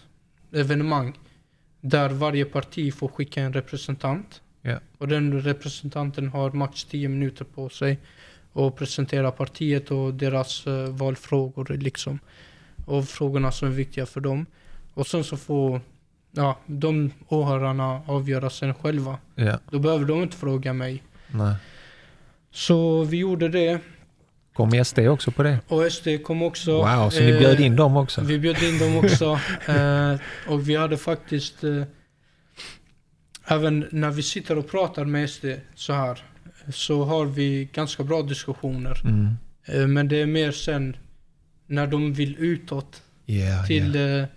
[0.52, 1.18] evenemang
[1.80, 4.42] där varje parti får skicka en representant.
[4.66, 4.78] Ja.
[4.98, 7.98] Och den representanten har max 10 minuter på sig
[8.52, 12.18] och presentera partiet och deras eh, valfrågor liksom.
[12.84, 14.46] Och frågorna som är viktiga för dem.
[14.94, 15.80] Och sen så får
[16.32, 19.18] ja, de åhörarna avgöra sen själva.
[19.34, 19.58] Ja.
[19.70, 21.02] Då behöver de inte fråga mig.
[21.28, 21.54] Nej.
[22.50, 23.80] Så vi gjorde det.
[24.52, 25.58] Kom SD också på det?
[25.68, 26.72] Och SD kom också.
[26.72, 28.20] Wow, så ni Eh, bjöd in dem också?
[28.20, 29.24] Vi bjöd in dem också.
[29.66, 30.16] eh,
[30.48, 31.82] och vi hade faktiskt, eh,
[33.46, 35.44] även när vi sitter och pratar med SD
[35.74, 36.22] så här,
[36.72, 39.00] så har vi ganska bra diskussioner.
[39.04, 39.36] Mm.
[39.64, 40.96] Eh, men det är mer sen
[41.66, 44.28] när de vill utåt Yeah, till, yeah.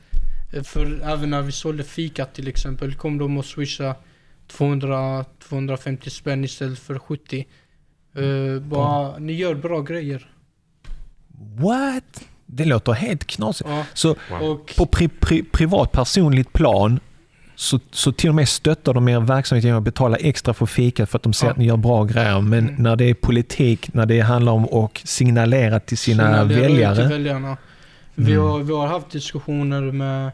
[0.54, 3.96] eh, för även när vi sålde fika till exempel, kom de och swisha
[4.52, 7.48] 200-250 spänn istället för 70.
[8.16, 10.30] Eh, bara, ni gör bra grejer.
[11.58, 12.24] What?
[12.46, 13.70] Det låter helt knasigt.
[13.70, 13.86] Ja.
[13.94, 14.62] Så Wow.
[14.78, 17.00] På pri, pri, privat personligt plan
[17.60, 21.06] så, så till och med stöttar de er verksamhet genom att betala extra för fika
[21.06, 21.52] för att de ser Ja.
[21.52, 22.42] att ni gör bra grejer.
[22.42, 22.84] Men Mm.
[22.84, 26.96] när det är politik, när det handlar om att signalera till sina signalerar ut väljare.
[26.96, 27.58] Till väljarna.
[28.16, 28.46] Vi, Mm.
[28.46, 30.26] har, vi har haft diskussioner med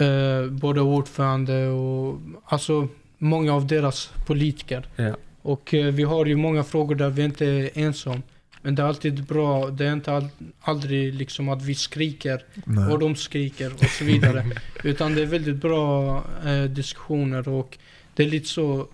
[0.00, 2.88] eh, både ordförande och alltså
[3.18, 4.86] många av deras politiker.
[4.96, 5.12] Ja.
[5.42, 8.22] Och eh, vi har ju många frågor där vi inte är ensamma.
[8.66, 10.28] Men det är alltid bra, det är inte all,
[10.60, 12.92] aldrig liksom att vi skriker Nej.
[12.92, 14.44] och de skriker och så vidare.
[14.84, 17.78] Utan det är väldigt bra eh, diskussioner och
[18.14, 18.88] det är lite så,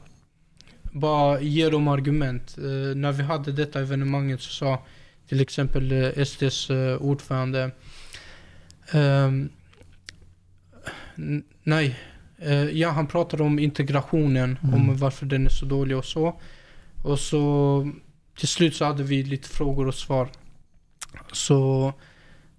[0.82, 2.56] bara ge dem argument.
[2.58, 4.82] Eh, när vi hade detta evenemanget så sa
[5.28, 7.70] till exempel eh, SDs eh, ordförande
[8.90, 9.48] ehm,
[11.62, 11.98] Nej,
[12.38, 14.74] eh, ja han pratade om integrationen, Mm.
[14.74, 16.40] om varför den är så dålig och så.
[17.02, 17.92] Och så
[18.36, 20.28] till slut så hade vi lite frågor och svar.
[21.32, 21.92] Så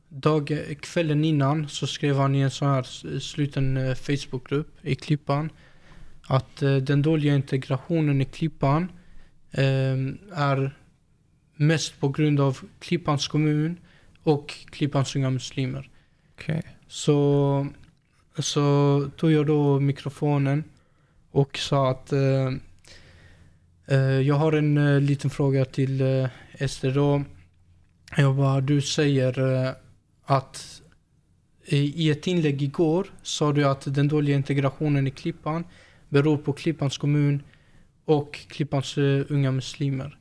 [0.10, 2.84] dag, kvällen innan så skrev han i en sån här
[3.20, 5.50] sluten eh, Facebookgrupp i Klippan
[6.28, 8.92] att eh, den dåliga integrationen i Klippan
[9.52, 9.98] eh,
[10.34, 10.78] är
[11.56, 13.78] mest på grund av Klippans kommun
[14.24, 15.90] och Klippans unga muslimer.
[16.34, 16.64] Okej.
[16.88, 17.68] Så,
[18.40, 20.64] så tog jag då mikrofonen
[21.32, 22.52] och sa att eh,
[24.26, 27.24] jag har en eh, liten fråga till eh, Ester då.
[28.18, 29.72] Jag bara, du säger eh,
[30.26, 30.82] att
[31.66, 35.64] i, ett inlägg igår sa du att den dåliga integrationen i Klippan
[36.10, 37.44] beror på Klippans kommun
[38.06, 40.18] och Klippans eh, unga muslimer.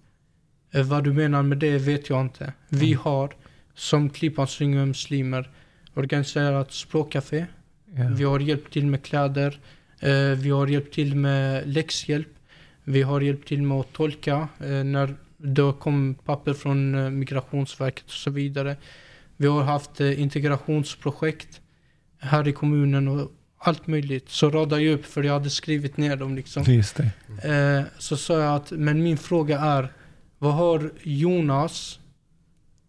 [0.70, 2.52] Eh, vad du menar med det vet jag inte.
[2.68, 3.34] Vi har
[3.74, 5.50] som Klippans unga muslimer
[5.94, 7.46] organiserat språkcafé.
[7.94, 8.08] Ja.
[8.16, 9.60] Vi har hjälpt till med kläder.
[10.00, 12.28] Eh, vi har hjälpt till med läxhjälp.
[12.84, 18.04] Vi har hjälpt till med att tolka eh, när det kom papper från eh, Migrationsverket
[18.04, 18.76] och så vidare.
[19.36, 21.60] Vi har haft eh, integrationsprojekt
[22.18, 24.28] här i kommunen och allt möjligt.
[24.28, 26.62] Så radade jag upp för jag hade skrivit ner dem liksom.
[26.62, 27.86] Just det.
[27.98, 29.92] Så sa jag att, men min fråga är,
[30.38, 31.98] vad har Jonas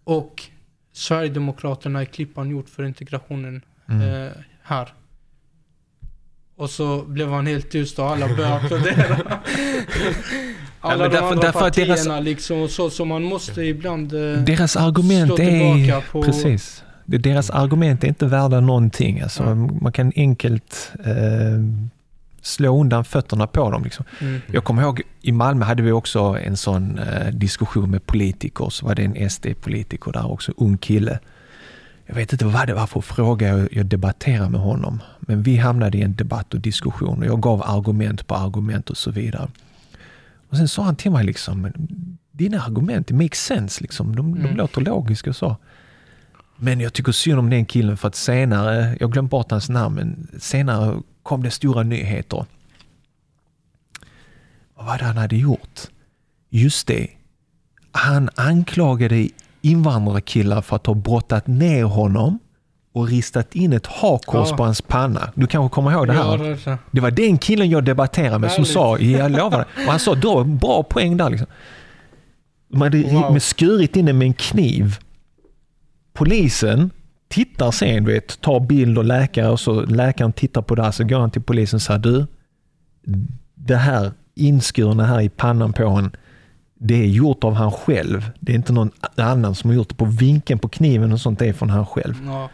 [0.04, 0.44] och
[0.92, 4.32] Sverigedemokraterna i Klippan gjort för integrationen Mm.
[4.62, 4.94] här?
[6.56, 9.18] Och så blev han helt tyst och alla började applådera.
[10.82, 13.62] alla men de därför- andra därför att deras- partierna liksom och så, så man måste
[13.62, 14.14] ibland...
[14.14, 16.12] Eh, Deras argument är...
[16.12, 16.84] på- Precis.
[17.06, 19.22] Deras argument är inte värda någonting.
[19.22, 19.56] Alltså, Ja.
[19.56, 21.14] Man kan enkelt eh,
[22.42, 23.84] slå undan fötterna på dem.
[23.84, 24.06] Liksom.
[24.20, 28.70] mm, Jag kommer ihåg, i Malmö hade vi också en sån eh, diskussion med politiker.
[28.70, 31.20] Så var det en SD-politiker där också, ung kille.
[32.14, 35.02] Jag vet inte vad det var för fråga jag, jag debatterade med honom.
[35.20, 38.98] Men vi hamnade i en debatt och diskussion och jag gav argument på argument och
[38.98, 39.50] så vidare.
[40.50, 41.74] Och Sen sa han till mig liksom, "Men
[42.32, 43.82] dina argument, det makes sense.
[43.82, 44.16] Liksom.
[44.16, 44.56] De, de Mm.
[44.58, 45.58] låter logiska och så.
[46.58, 49.96] Men jag tycker synd om den killen för att senare, jag glömde bort hans namn,
[49.96, 52.46] men senare kom det stora nyheter.
[54.76, 55.80] Vad var det han hade gjort?
[56.50, 57.08] Just det.
[57.92, 59.28] Han anklagade
[59.64, 62.40] invandrarkillar för att ha brottat ner honom
[62.94, 64.58] och ristat in ett hakkors Ja.
[64.58, 65.32] på hans panna.
[65.36, 66.38] Du kanske kommer ihåg det ja, här?
[66.38, 66.78] det är så.
[66.92, 68.74] Det var den killen jag debatterade med som Härligt.
[68.74, 69.86] sa, jag lovar det.
[69.86, 71.48] Och han sa, då bra poäng där liksom.
[72.72, 73.40] De hade Wow.
[73.40, 74.96] skurit in det med en kniv.
[76.14, 76.90] Polisen
[77.30, 81.04] tittar sen, vet, tar bild och läkare och så läkaren tittar på det här, så
[81.04, 82.26] går han till polisen och säger, du,
[83.56, 86.12] det här inskurna här i pannan på honom,
[86.84, 88.32] det är gjort av han själv.
[88.40, 89.96] Det är inte någon annan som har gjort det.
[89.96, 92.16] På vinkeln på kniven och sånt är från han själv.
[92.26, 92.50] Ja,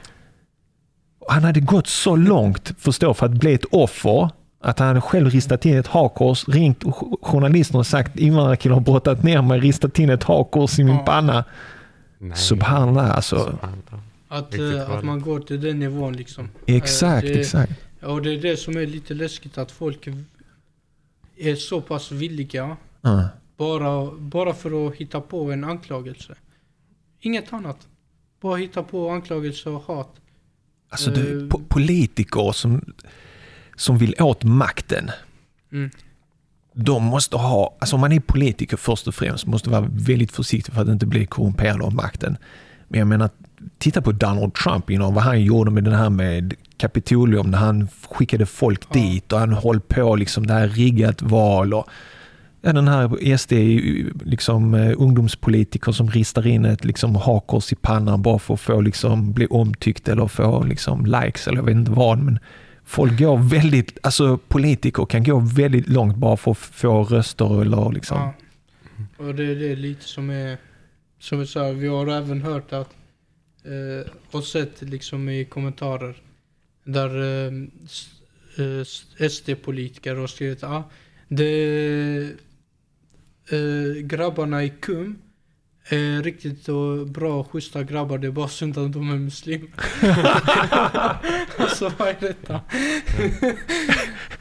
[1.30, 4.30] Han hade gått så långt, förstå, för att bli ett offer.
[4.62, 8.82] Att han hade själv ristat in ett hakkors, ringt jo- journalisterna och sagt invandrarkillar har
[8.82, 11.02] brottat ner mig, ristat in ett hakkors i min Ja.
[11.04, 11.44] panna.
[12.18, 12.38] Nej.
[12.38, 13.36] Subhanallah alltså.
[13.40, 14.00] Subhanallah.
[14.28, 16.50] att, eh, att man går till den nivån liksom.
[16.66, 17.72] Exakt, Eh, det- exakt.
[18.04, 20.08] Och det är det som är lite läskigt att folk
[21.38, 23.28] är så pass villiga Ja.
[23.60, 26.36] Bara, bara för att hitta på en anklagelse.
[27.20, 27.88] Inget annat.
[28.41, 30.16] Bara hitta på anklagelse och hat.
[30.89, 31.26] Alltså det, Eh.
[31.38, 32.93] po- politiker som,
[33.76, 35.12] som vill åt makten,
[35.72, 35.89] Mm.
[36.74, 40.74] de måste ha, alltså om man är politiker först och främst, måste vara väldigt försiktig
[40.74, 42.38] för att inte bli korrumperad av makten.
[42.88, 43.30] Men jag menar,
[43.78, 47.88] titta på Donald Trump, know, vad han gjorde med det här med Kapitolium, när han
[48.10, 48.93] skickade folk Ja.
[49.01, 51.88] dit och han höll på liksom det här riggat val och
[52.62, 53.53] ja, den här SD,
[54.26, 58.82] liksom eh, ungdomspolitiker som ristar in ett liksom hakkors i pannan bara för att få
[58.82, 62.18] liksom bli omtyckt eller få liksom likes eller jag vet inte vad.
[62.18, 62.39] Men
[62.84, 67.91] folk går väldigt, alltså politiker kan gå väldigt långt bara för att få röster eller
[67.91, 68.18] liksom.
[68.18, 68.34] Ja.
[69.18, 70.57] Och det är det lite som är,
[71.20, 72.89] som vi sa, vi har även hört att
[73.64, 76.16] eh, och sett liksom i kommentarer
[76.84, 77.10] där
[77.45, 77.51] eh,
[79.30, 80.84] SD-politiker eh, har skrivit ah,
[81.28, 82.32] det,
[83.52, 85.18] eh, grabbarna i KUM
[85.89, 89.70] är riktigt och bra och schyssta grabbar, det är bara synd att de är muslimer.
[91.58, 92.62] alltså vad är detta?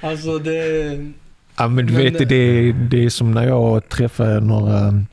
[0.01, 1.13] alltså det...
[1.57, 5.05] Ja men du Men, vet, eh, det, det är som när jag träffade några,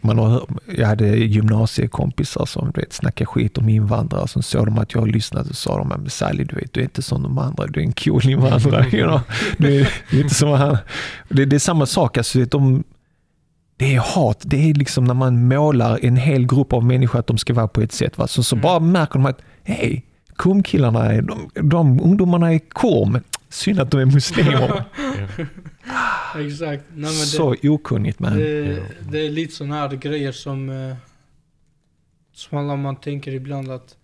[0.00, 0.46] man har,
[0.76, 4.28] jag hade gymnasiekompisar som du vet, snackade skit om invandrare.
[4.28, 6.84] Som såg de att jag lyssnade och sa de, men Sally du vet, du är
[6.84, 8.96] inte som de andra, du är en cool invandrare.
[8.96, 9.20] You know?
[9.58, 10.76] du, är, du är inte som han.
[11.28, 12.84] Det, det är samma sak, alltså, de,
[13.80, 17.26] det är hat, det är liksom när man målar en hel grupp av människor att
[17.26, 18.18] de ska vara på ett sätt.
[18.18, 18.26] Va?
[18.28, 18.62] Så, så Mm.
[18.62, 20.06] bara märker de att, hej,
[20.36, 24.84] kumkillarna, är- de, de ungdomarna är cool, men synd att de är muslimer.
[26.38, 26.84] Exakt.
[26.88, 28.38] Nej, men det, så okunnigt man.
[28.38, 30.96] det, det är lite sådana här grejer som, eh,
[32.32, 33.96] som alla man tänker ibland att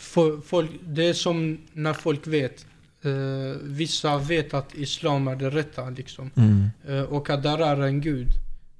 [0.00, 2.66] fo- folk, det är som när folk vet.
[3.02, 6.30] Eh, vissa vet att islam är det rätta liksom.
[6.36, 6.70] Mm.
[6.88, 8.28] Eh, och att där är en gud.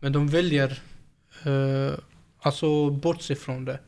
[0.01, 0.81] Men de väljer
[1.45, 1.95] eh,
[2.41, 3.79] alltså bortse från det.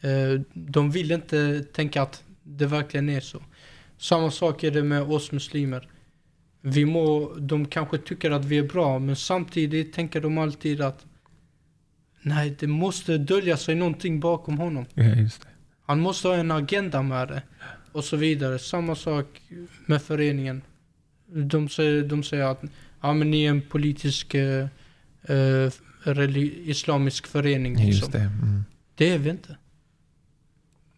[0.00, 3.42] Eh, de vill inte tänka att det verkligen är så.
[3.98, 5.88] Samma sak är det med oss muslimer.
[6.60, 11.04] Vi må, de kanske tycker att vi är bra, men samtidigt tänker de alltid att
[12.22, 14.86] nej, det måste dölja sig någonting bakom honom.
[14.94, 15.04] Ja.
[15.86, 17.42] Han måste ha en agenda med det.
[17.96, 18.58] Och så vidare.
[18.58, 19.26] Samma sak
[19.86, 20.62] med föreningen.
[21.26, 22.62] De säger, de säger att
[23.00, 24.66] ja, men ni är en politisk eh,
[25.22, 25.72] eh,
[26.68, 27.72] islamisk förening.
[27.72, 27.90] Liksom.
[27.90, 28.18] just det.
[28.18, 28.64] Mm.
[28.94, 29.56] Det är vi inte.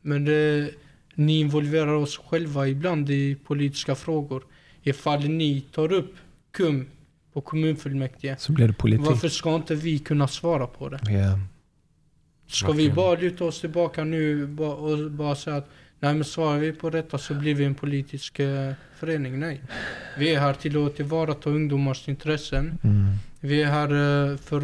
[0.02, 0.70] Men det,
[1.14, 4.42] ni involverar oss själva ibland i politiska frågor.
[4.82, 6.16] Ifall ni tar upp
[6.56, 6.86] KUM
[7.32, 8.36] på kommunfullmäktige.
[8.38, 9.06] Så blir det politik.
[9.06, 11.00] Varför ska inte vi kunna svara på det?
[11.12, 11.38] Ja.
[12.46, 12.96] Ska vi Verkligen.
[12.96, 15.70] bara luta oss tillbaka nu och bara säga att
[16.00, 19.38] nej men svarar vi på detta så blir vi en politisk eh, förening?
[19.38, 19.60] Nej.
[20.18, 22.78] Vi är här till att tillvarata ungdomars intressen.
[22.84, 23.14] Mm.
[23.40, 23.90] Vi är här
[24.30, 24.56] eh, för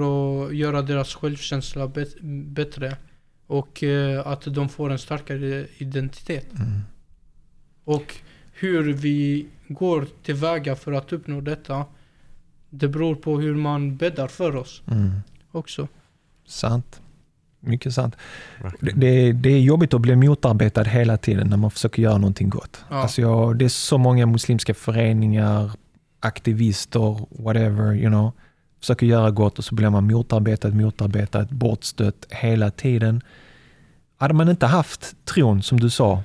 [0.46, 2.20] att göra deras självkänsla bet-
[2.54, 2.96] bättre.
[3.46, 6.52] Och eh, att de får en starkare identitet.
[6.58, 6.80] Mm.
[7.84, 8.14] Och
[8.52, 11.84] hur vi går tillväga för att uppnå detta.
[12.70, 15.10] Det beror på hur man bäddar för oss Mm.
[15.50, 15.88] också.
[16.46, 17.00] Sant.
[17.66, 18.16] Mycket sant.
[18.80, 22.84] Det, det är jobbigt att bli motarbetad hela tiden när man försöker göra någonting gott.
[22.90, 22.96] Ja.
[22.96, 25.70] Alltså jag, det är så många muslimska föreningar,
[26.20, 28.32] aktivister, whatever, you know,
[28.80, 33.20] försöker göra gott och så blir man motarbetad, motarbetad, bortstött hela tiden.
[34.16, 36.22] Hade man inte haft tron, som du sa,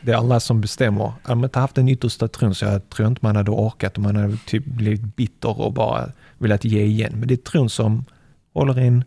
[0.00, 1.12] det är alla som bestämmer.
[1.22, 4.02] Hade man inte haft den yttersta tron så jag tror inte man hade orkat och
[4.02, 7.12] man hade typ blivit bitter och bara velat ge igen.
[7.16, 8.04] Men det är tron som
[8.54, 9.04] håller in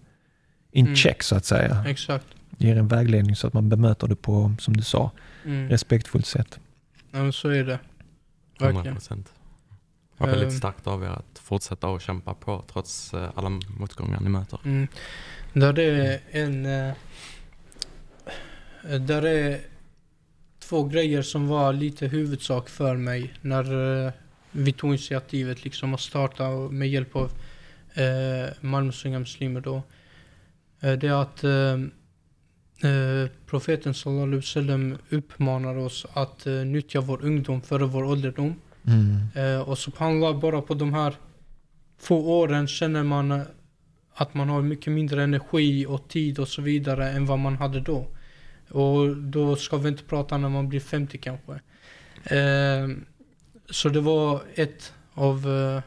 [0.74, 0.96] in Mm.
[0.96, 1.84] check så att säga.
[1.88, 2.26] Exakt.
[2.58, 5.12] Ger en vägledning så att man bemöter det på, som du sa,
[5.46, 5.70] Mm.
[5.70, 6.60] respektfullt sätt.
[7.12, 7.80] Ja, men så är det.
[8.60, 8.96] 100 Verkligen.
[8.96, 9.32] procent.
[10.18, 10.58] Det var väldigt Ehm.
[10.58, 14.60] starkt av er att fortsätta att kämpa på trots eh, alla motgångar ni möter.
[14.66, 14.88] Mm.
[15.54, 16.66] Där är en...
[16.66, 16.94] eh,
[19.00, 19.60] Där är
[20.60, 24.12] två grejer som var lite huvudsak för mig när eh,
[24.52, 27.32] vi tog initiativet liksom att starta med hjälp av
[27.94, 29.84] eh, Malmös unga muslimer då.
[30.84, 31.74] Eh, det är att eh,
[32.92, 38.56] eh, profeten sallallahu alaihi wasallam uppmanar oss att eh, nyttja vår ungdom före vår ålderdom.
[38.88, 39.18] Mm.
[39.36, 41.16] Eh, och subhanallah, bara på de här
[42.00, 43.42] få åren känner man eh,
[44.14, 47.80] att man har mycket mindre energi och tid och så vidare än vad man hade
[47.80, 48.08] då.
[48.70, 51.54] Och då ska vi inte prata när man blir 50 kanske.
[52.24, 52.88] Eh,
[53.70, 55.82] så det var ett av eh,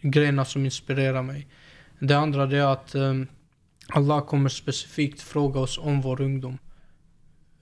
[0.00, 1.46] grejerna som inspirerar mig.
[1.98, 2.94] Det andra det är att
[3.88, 6.58] Allah kommer specifikt fråga oss om vår ungdom.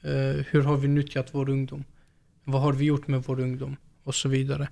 [0.03, 1.85] Eh, hur har vi nyttjat vår ungdom?
[2.45, 3.77] Vad har vi gjort med vår ungdom?
[4.07, 4.69] och så vidare.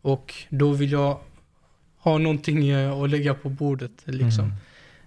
[0.00, 1.20] Och då vill jag
[1.98, 4.52] ha någonting eh, att lägga på bordet liksom.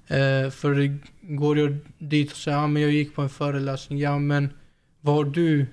[0.07, 0.45] Mm.
[0.45, 3.99] Eh, för går jag dit och säger ja men jag gick på en föreläsning.
[3.99, 4.49] Ja men
[5.01, 5.65] vad har du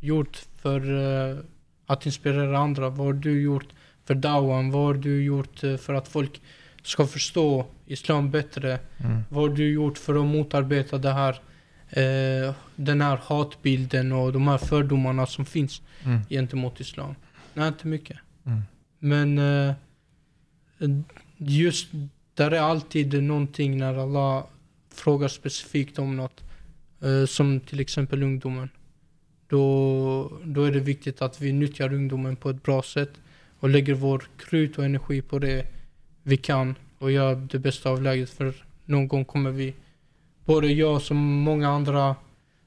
[0.00, 0.80] gjort för
[1.30, 1.38] eh,
[1.86, 2.88] att inspirera andra?
[2.88, 3.68] Vad har du gjort
[4.04, 4.70] för dawan?
[4.70, 6.40] Vad har du gjort eh, för att folk
[6.82, 8.78] ska förstå islam bättre?
[8.98, 9.22] Mm.
[9.28, 11.40] Vad har du gjort för att motarbeta det här,
[11.88, 16.20] eh, den här hatbilden och de här fördomarna som finns Mm.
[16.30, 17.14] gentemot islam?
[17.54, 18.18] Nej, inte mycket.
[18.46, 18.62] Mm.
[18.98, 19.74] Men eh,
[21.36, 21.88] just
[22.34, 24.44] där är alltid någonting när Allah
[24.94, 26.44] frågar specifikt om något.
[27.02, 28.68] Eh, som till exempel ungdomen.
[29.48, 33.10] Då, då är det viktigt att vi nyttjar ungdomen på ett bra sätt.
[33.60, 35.66] Och lägger vår krut och energi på det
[36.22, 36.74] vi kan.
[37.00, 38.30] Och gör det bästa av läget.
[38.30, 39.74] För någon gång kommer vi
[40.44, 42.16] både jag som många andra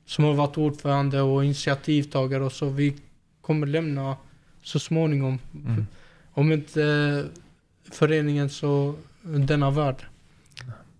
[0.05, 2.95] som har varit ordförande och initiativtagare och så, vi
[3.41, 4.17] kommer lämna
[4.63, 5.39] så småningom.
[5.65, 5.87] Mm.
[6.31, 10.05] Om inte eh, föreningen så denna värld.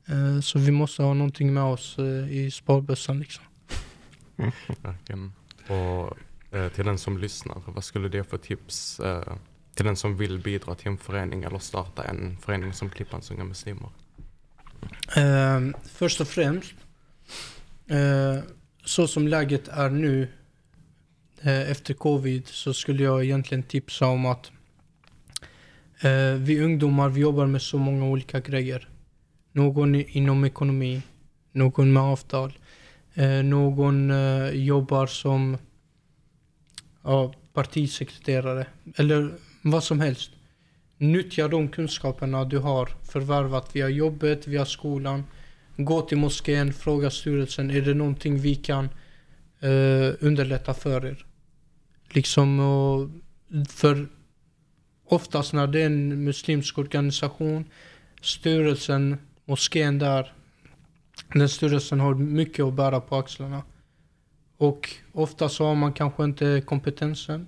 [0.05, 3.43] Eh, Så vi måste ha någonting med oss eh, i sparbössan liksom.
[4.81, 5.33] Verkligen.
[5.67, 6.17] Och
[6.75, 9.01] till den som lyssnar, vad skulle det för tips
[9.75, 13.43] till den som vill bidra till en förening eller starta en förening som Klippans unga
[13.43, 13.89] muslimer?
[15.15, 16.73] Eh, först och främst,
[17.87, 18.43] eh,
[18.85, 20.27] så som läget är nu
[21.41, 24.51] eh, efter covid så skulle jag egentligen tipsa om att
[26.01, 28.89] eh, vi ungdomar vi jobbar med så många olika grejer.
[29.51, 31.01] Någon inom ekonomi,
[31.51, 32.53] någon med avtal,
[33.13, 35.57] eh, någon eh, jobbar som
[37.03, 39.31] ja, partisekreterare eller
[39.63, 40.31] vad som helst.
[40.97, 45.23] Nyttja de kunskaperna du har förvärvat via jobbet, via skolan.
[45.77, 48.85] Gå till moskén, fråga styrelsen, är det någonting vi kan
[49.59, 51.25] eh, underlätta för er?
[52.09, 53.09] Liksom, och,
[53.69, 54.07] för
[55.05, 57.65] oftast när det är en muslimsk organisation,
[58.21, 60.33] styrelsen, moskén där,
[61.33, 63.63] den styrelsen har mycket att bära på axlarna.
[64.57, 67.47] Och ofta så har man kanske inte kompetensen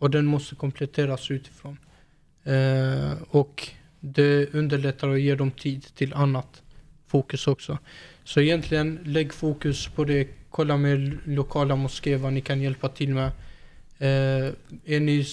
[0.00, 1.76] och den måste kompletteras utifrån.
[2.44, 3.68] Eh, och
[4.00, 6.62] det underlättar och ger dem tid till annat
[7.06, 7.78] fokus också.
[8.24, 10.28] Så egentligen lägg fokus på det.
[10.50, 13.32] Kolla med lokala moskéer vad ni kan hjälpa till med.
[13.98, 15.26] Eh, är ni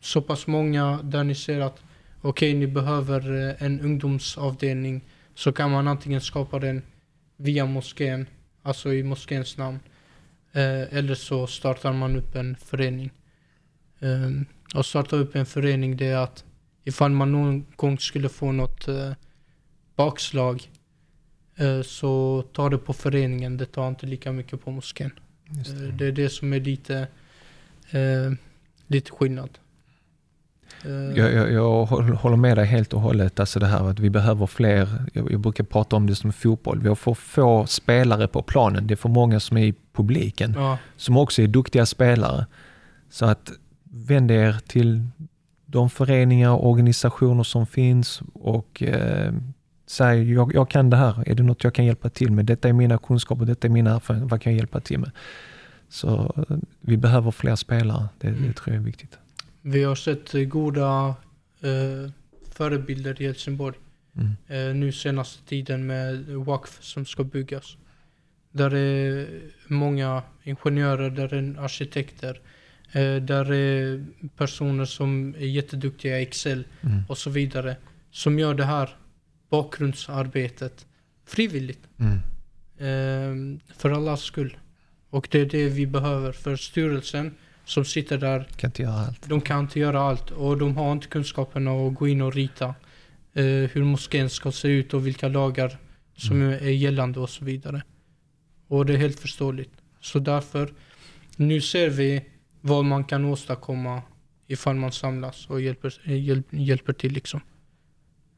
[0.00, 1.82] så pass många där ni ser att
[2.20, 6.82] okej, ni behöver eh, en ungdomsavdelning så kan man antingen skapa den
[7.36, 8.26] via moskén,
[8.62, 9.80] alltså i moskéns namn.
[10.52, 13.10] Eh, eller så startar man upp en förening.
[14.00, 16.44] Um, och starta upp en förening det är att
[16.84, 19.10] ifall man någon gång skulle få något eh,
[19.96, 20.70] bakslag
[21.56, 25.10] eh, så ta det på föreningen, det tar inte lika mycket på moskén.
[25.48, 25.90] Just Eh, det.
[25.92, 27.06] det är det som är lite,
[28.86, 29.58] lite skillnad.
[31.16, 33.40] Jag, jag, jag håll- håller med dig helt och hållet.
[33.40, 36.80] Alltså det här att vi behöver fler, jag, jag brukar prata om det som fotboll.
[36.80, 38.86] Vi har för få spelare på planen.
[38.86, 40.52] det är för många som är i publiken.
[40.56, 42.46] ja, som också är duktiga spelare.
[43.10, 43.52] Så att
[43.94, 45.06] vänd er till
[45.66, 49.34] de föreningar och organisationer som finns och eh,
[49.86, 52.46] säg jag, jag kan det här, är det något jag kan hjälpa till med?
[52.46, 55.10] Detta är mina kunskaper, detta är mina erfarenheter, vad kan jag hjälpa till med?
[55.88, 58.52] Så eh, vi behöver fler spelare, det, det Mm.
[58.52, 59.18] tror jag är viktigt.
[59.62, 61.14] vi har sett eh, goda
[61.60, 62.10] eh,
[62.50, 63.76] förebilder i Helsingborg.
[64.16, 64.32] Mm.
[64.48, 67.76] eh, nu senaste tiden med WACF som ska byggas.
[68.52, 69.26] Där är
[69.66, 72.40] många ingenjörer, där är arkitekter,
[73.02, 74.04] där är
[74.36, 77.02] personer som är jätteduktiga i Excel Mm.
[77.08, 77.76] och så vidare.
[78.10, 78.96] Som gör det här
[79.50, 80.86] bakgrundsarbetet
[81.26, 81.88] frivilligt.
[81.98, 82.18] Mm.
[82.78, 84.56] Eh, för allas skull.
[85.10, 86.32] Och det är det vi behöver.
[86.32, 87.34] För styrelsen
[87.64, 89.28] som sitter där Kan inte göra allt.
[89.28, 92.64] de kan inte göra allt och de har inte kunskapen att gå in och rita
[93.34, 95.78] eh, hur moskén ska se ut och vilka lagar
[96.16, 97.82] som är gällande och så vidare.
[98.68, 99.72] Och det är helt förståeligt.
[100.00, 100.72] Så därför,
[101.36, 102.24] nu ser vi
[102.66, 104.02] vad man kan åstadkomma
[104.46, 107.40] ifall man samlas och hjälper, hjälp, hjälper till liksom.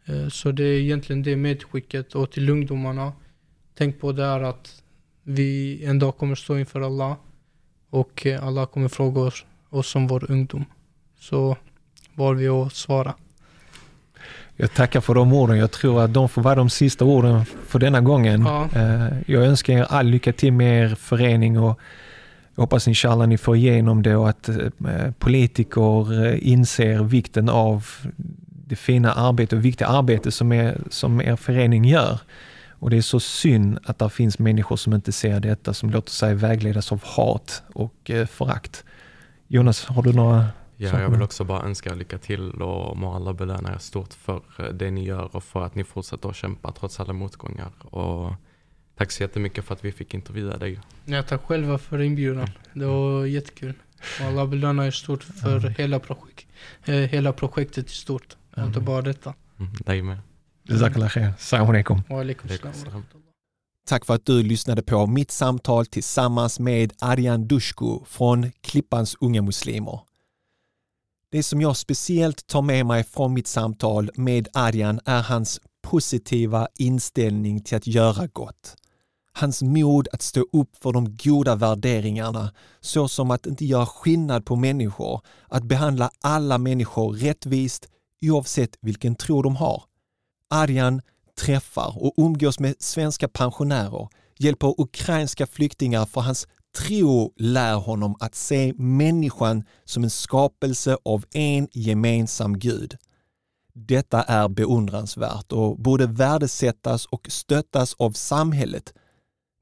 [0.04, 3.12] Eh, så det är egentligen det medskicket och till ungdomarna.
[3.78, 4.82] Tänk på det här att
[5.22, 7.16] vi en dag kommer stå inför Allah
[7.90, 10.64] och Allah kommer fråga oss, oss som vår ungdom.
[11.18, 11.56] Så
[12.14, 13.14] var vi att svara.
[14.56, 15.58] Jag tackar för de orden.
[15.58, 18.42] Jag tror att de får vara de sista orden för denna gången.
[18.42, 18.68] Ja.
[18.74, 21.80] Eh, Jag önskar er all lycka till med er förening och
[22.56, 27.86] jag hoppas inshallah ni får igenom det och att eh, politiker eh, inser vikten av
[28.46, 32.20] det fina arbete och viktiga arbete som er, som er förening gör.
[32.78, 36.10] Och det är så synd att det finns människor som inte ser detta, som låter
[36.10, 38.84] sig vägledas av hat och eh, förakt.
[39.48, 40.46] Jonas, har du några
[40.78, 44.12] Ja, jag vill också bara önska er lycka till och må alla belöna er stort
[44.12, 47.70] för det ni gör och för att ni fortsätter att kämpa trots alla motgångar.
[47.80, 48.32] Och
[48.98, 50.80] tack så jättemycket för att vi fick intervjua dig.
[51.04, 52.48] Jag tackar själva för inbjudan.
[52.74, 53.74] Det var jättekul.
[54.20, 55.74] Och Allah belönar er stort för Amen.
[55.78, 56.46] hela, projekt,
[56.84, 58.36] eh, hela projektet i stort.
[58.56, 59.34] Och inte bara detta.
[59.58, 60.18] Mm, dig med.
[60.62, 61.32] Jazakallah khair.
[61.38, 62.02] Salam alaikum.
[63.88, 69.42] Tack för att du lyssnade på mitt samtal tillsammans med Arjan Dushku från Klippans unga
[69.42, 70.00] muslimer.
[71.30, 76.68] Det som jag speciellt tar med mig från mitt samtal med Arjan är hans positiva
[76.78, 78.76] inställning till att göra gott.
[79.38, 84.56] Hans mod att stå upp för de goda värderingarna såsom att inte göra skillnad på
[84.56, 87.88] människor, att behandla alla människor rättvist
[88.22, 89.82] oavsett vilken tro de har.
[90.50, 91.00] Arjan
[91.40, 94.08] träffar och umgås med svenska pensionärer,
[94.38, 96.46] hjälper ukrainska flyktingar för hans
[96.78, 102.96] tro lär honom att se människan som en skapelse av en gemensam Gud.
[103.74, 108.92] Detta är beundransvärt och borde värdesättas och stöttas av samhället.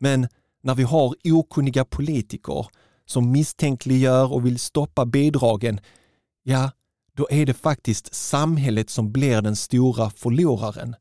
[0.01, 0.29] Men
[0.63, 2.67] när vi har okunniga politiker
[3.07, 5.81] som misstänkliggör och vill stoppa bidragen,
[6.43, 6.71] ja,
[7.17, 10.97] då är det faktiskt samhället som blir den stora förloraren.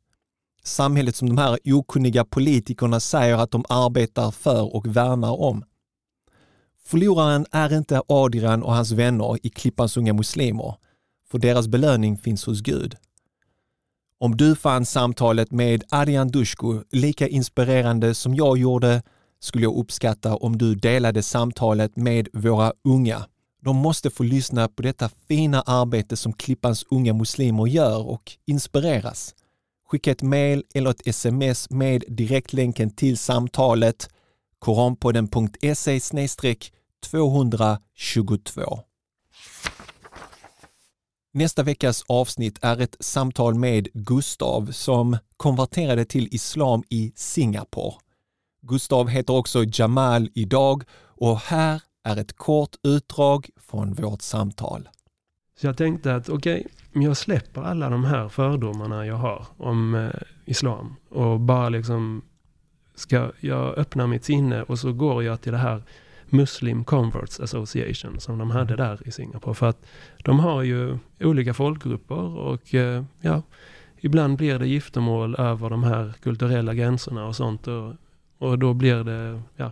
[0.63, 5.63] Samhället som de här okunniga politikerna säger att de arbetar för och värnar om.
[6.85, 10.75] Förloraren är inte Adrian och hans vänner i Klippans unga muslimer,
[11.31, 12.95] för deras belöning finns hos Gud.
[14.23, 19.01] Om du fann samtalet med Arjan Dushku lika inspirerande som jag gjorde
[19.39, 23.25] skulle jag uppskatta om du delade samtalet med våra unga.
[23.61, 29.35] De måste få lyssna på detta fina arbete som Klippans unga muslimer gör och inspireras.
[29.87, 34.09] Skicka ett mail eller ett sms med direktlänken till samtalet
[34.59, 35.99] koranpodden.se
[37.09, 38.79] 222.
[41.35, 47.95] Nästa veckas avsnitt är ett samtal med Gustav som konverterade till islam i Singapore.
[48.61, 54.89] Gustav heter också Jamal idag och här är ett kort utdrag från vårt samtal.
[55.59, 59.95] Så jag tänkte att okej, okay, jag släpper alla de här fördomarna jag har om
[59.95, 60.09] eh,
[60.45, 62.21] islam och bara liksom
[62.95, 65.83] ska jag öppna mitt sinne och så går jag till det här
[66.33, 68.85] Muslim Converts Association som de hade mm.
[68.85, 69.53] där i Singapore.
[69.55, 69.85] För att
[70.23, 73.41] de har ju olika folkgrupper och eh, ja,
[73.97, 77.67] ibland blir det giftermål över de här kulturella gränserna och sånt.
[77.67, 77.93] Och,
[78.37, 79.71] och då blir det, ja.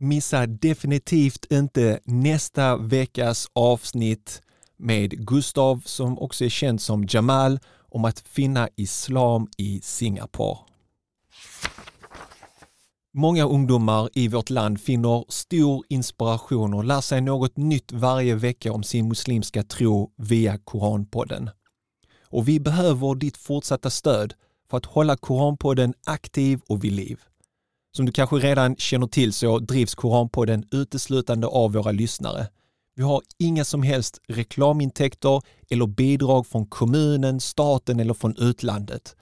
[0.00, 4.42] Missa definitivt inte nästa veckas avsnitt
[4.76, 7.58] med Gustav som också är känd som Jamal
[7.88, 10.67] om att finna islam i Singapore.
[13.18, 18.72] Många ungdomar i vårt land finner stor inspiration och lär sig något nytt varje vecka
[18.72, 21.50] om sin muslimska tro via Koranpodden.
[22.26, 24.34] Och vi behöver ditt fortsatta stöd
[24.70, 27.20] för att hålla Koranpodden aktiv och vid liv.
[27.96, 32.48] Som du kanske redan känner till så drivs Koranpodden uteslutande av våra lyssnare.
[32.94, 39.16] Vi har inga som helst reklamintäkter eller bidrag från kommunen, staten eller från utlandet.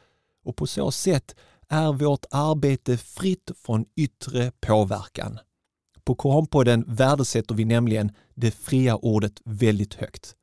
[0.45, 1.35] Och på så sätt
[1.69, 5.39] är vårt arbete fritt från yttre påverkan.
[6.05, 10.35] På Koranpodden värdesätter vi nämligen det fria ordet väldigt högt.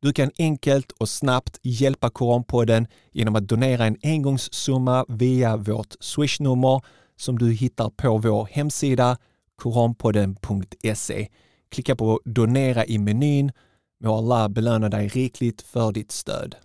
[0.00, 6.80] Du kan enkelt och snabbt hjälpa Koranpodden genom att donera en engångssumma via vårt swishnummer
[7.16, 9.18] som du hittar på vår hemsida
[9.56, 11.28] koranpodden.se.
[11.68, 13.52] Klicka på donera i menyn.
[14.04, 16.56] Må Allah belöna dig rikligt för ditt stöd.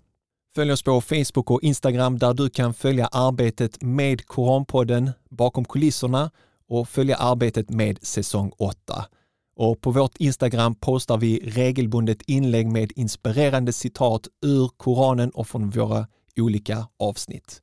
[0.55, 6.31] Följ oss på Facebook och Instagram där du kan följa arbetet med Koranpodden bakom kulisserna
[6.69, 9.05] och följa arbetet med säsong 8.
[9.55, 15.69] Och på vårt Instagram postar vi regelbundet inlägg med inspirerande citat ur Koranen och från
[15.69, 16.07] våra
[16.37, 17.61] olika avsnitt.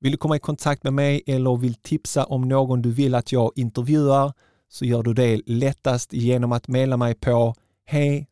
[0.00, 3.32] Vill du komma i kontakt med mig eller vill tipsa om någon du vill att
[3.32, 4.32] jag intervjuar
[4.68, 8.28] så gör du det lättast genom att mejla mig på hej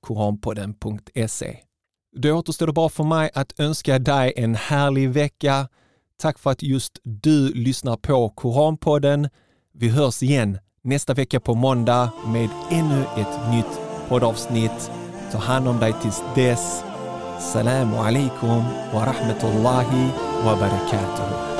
[0.00, 1.67] koranpodden.se.
[2.16, 5.68] Då återstår det bara för mig att önska dig en härlig vecka.
[6.20, 9.28] Tack för att just du lyssnar på Koranpodden.
[9.74, 14.90] Vi hörs igen nästa vecka på måndag med ännu ett nytt poddavsnitt.
[15.32, 16.82] Ta hand om dig tills dess.
[17.52, 20.10] Salam alaikum wa rahmatullahi
[20.44, 21.57] wa barakatuh.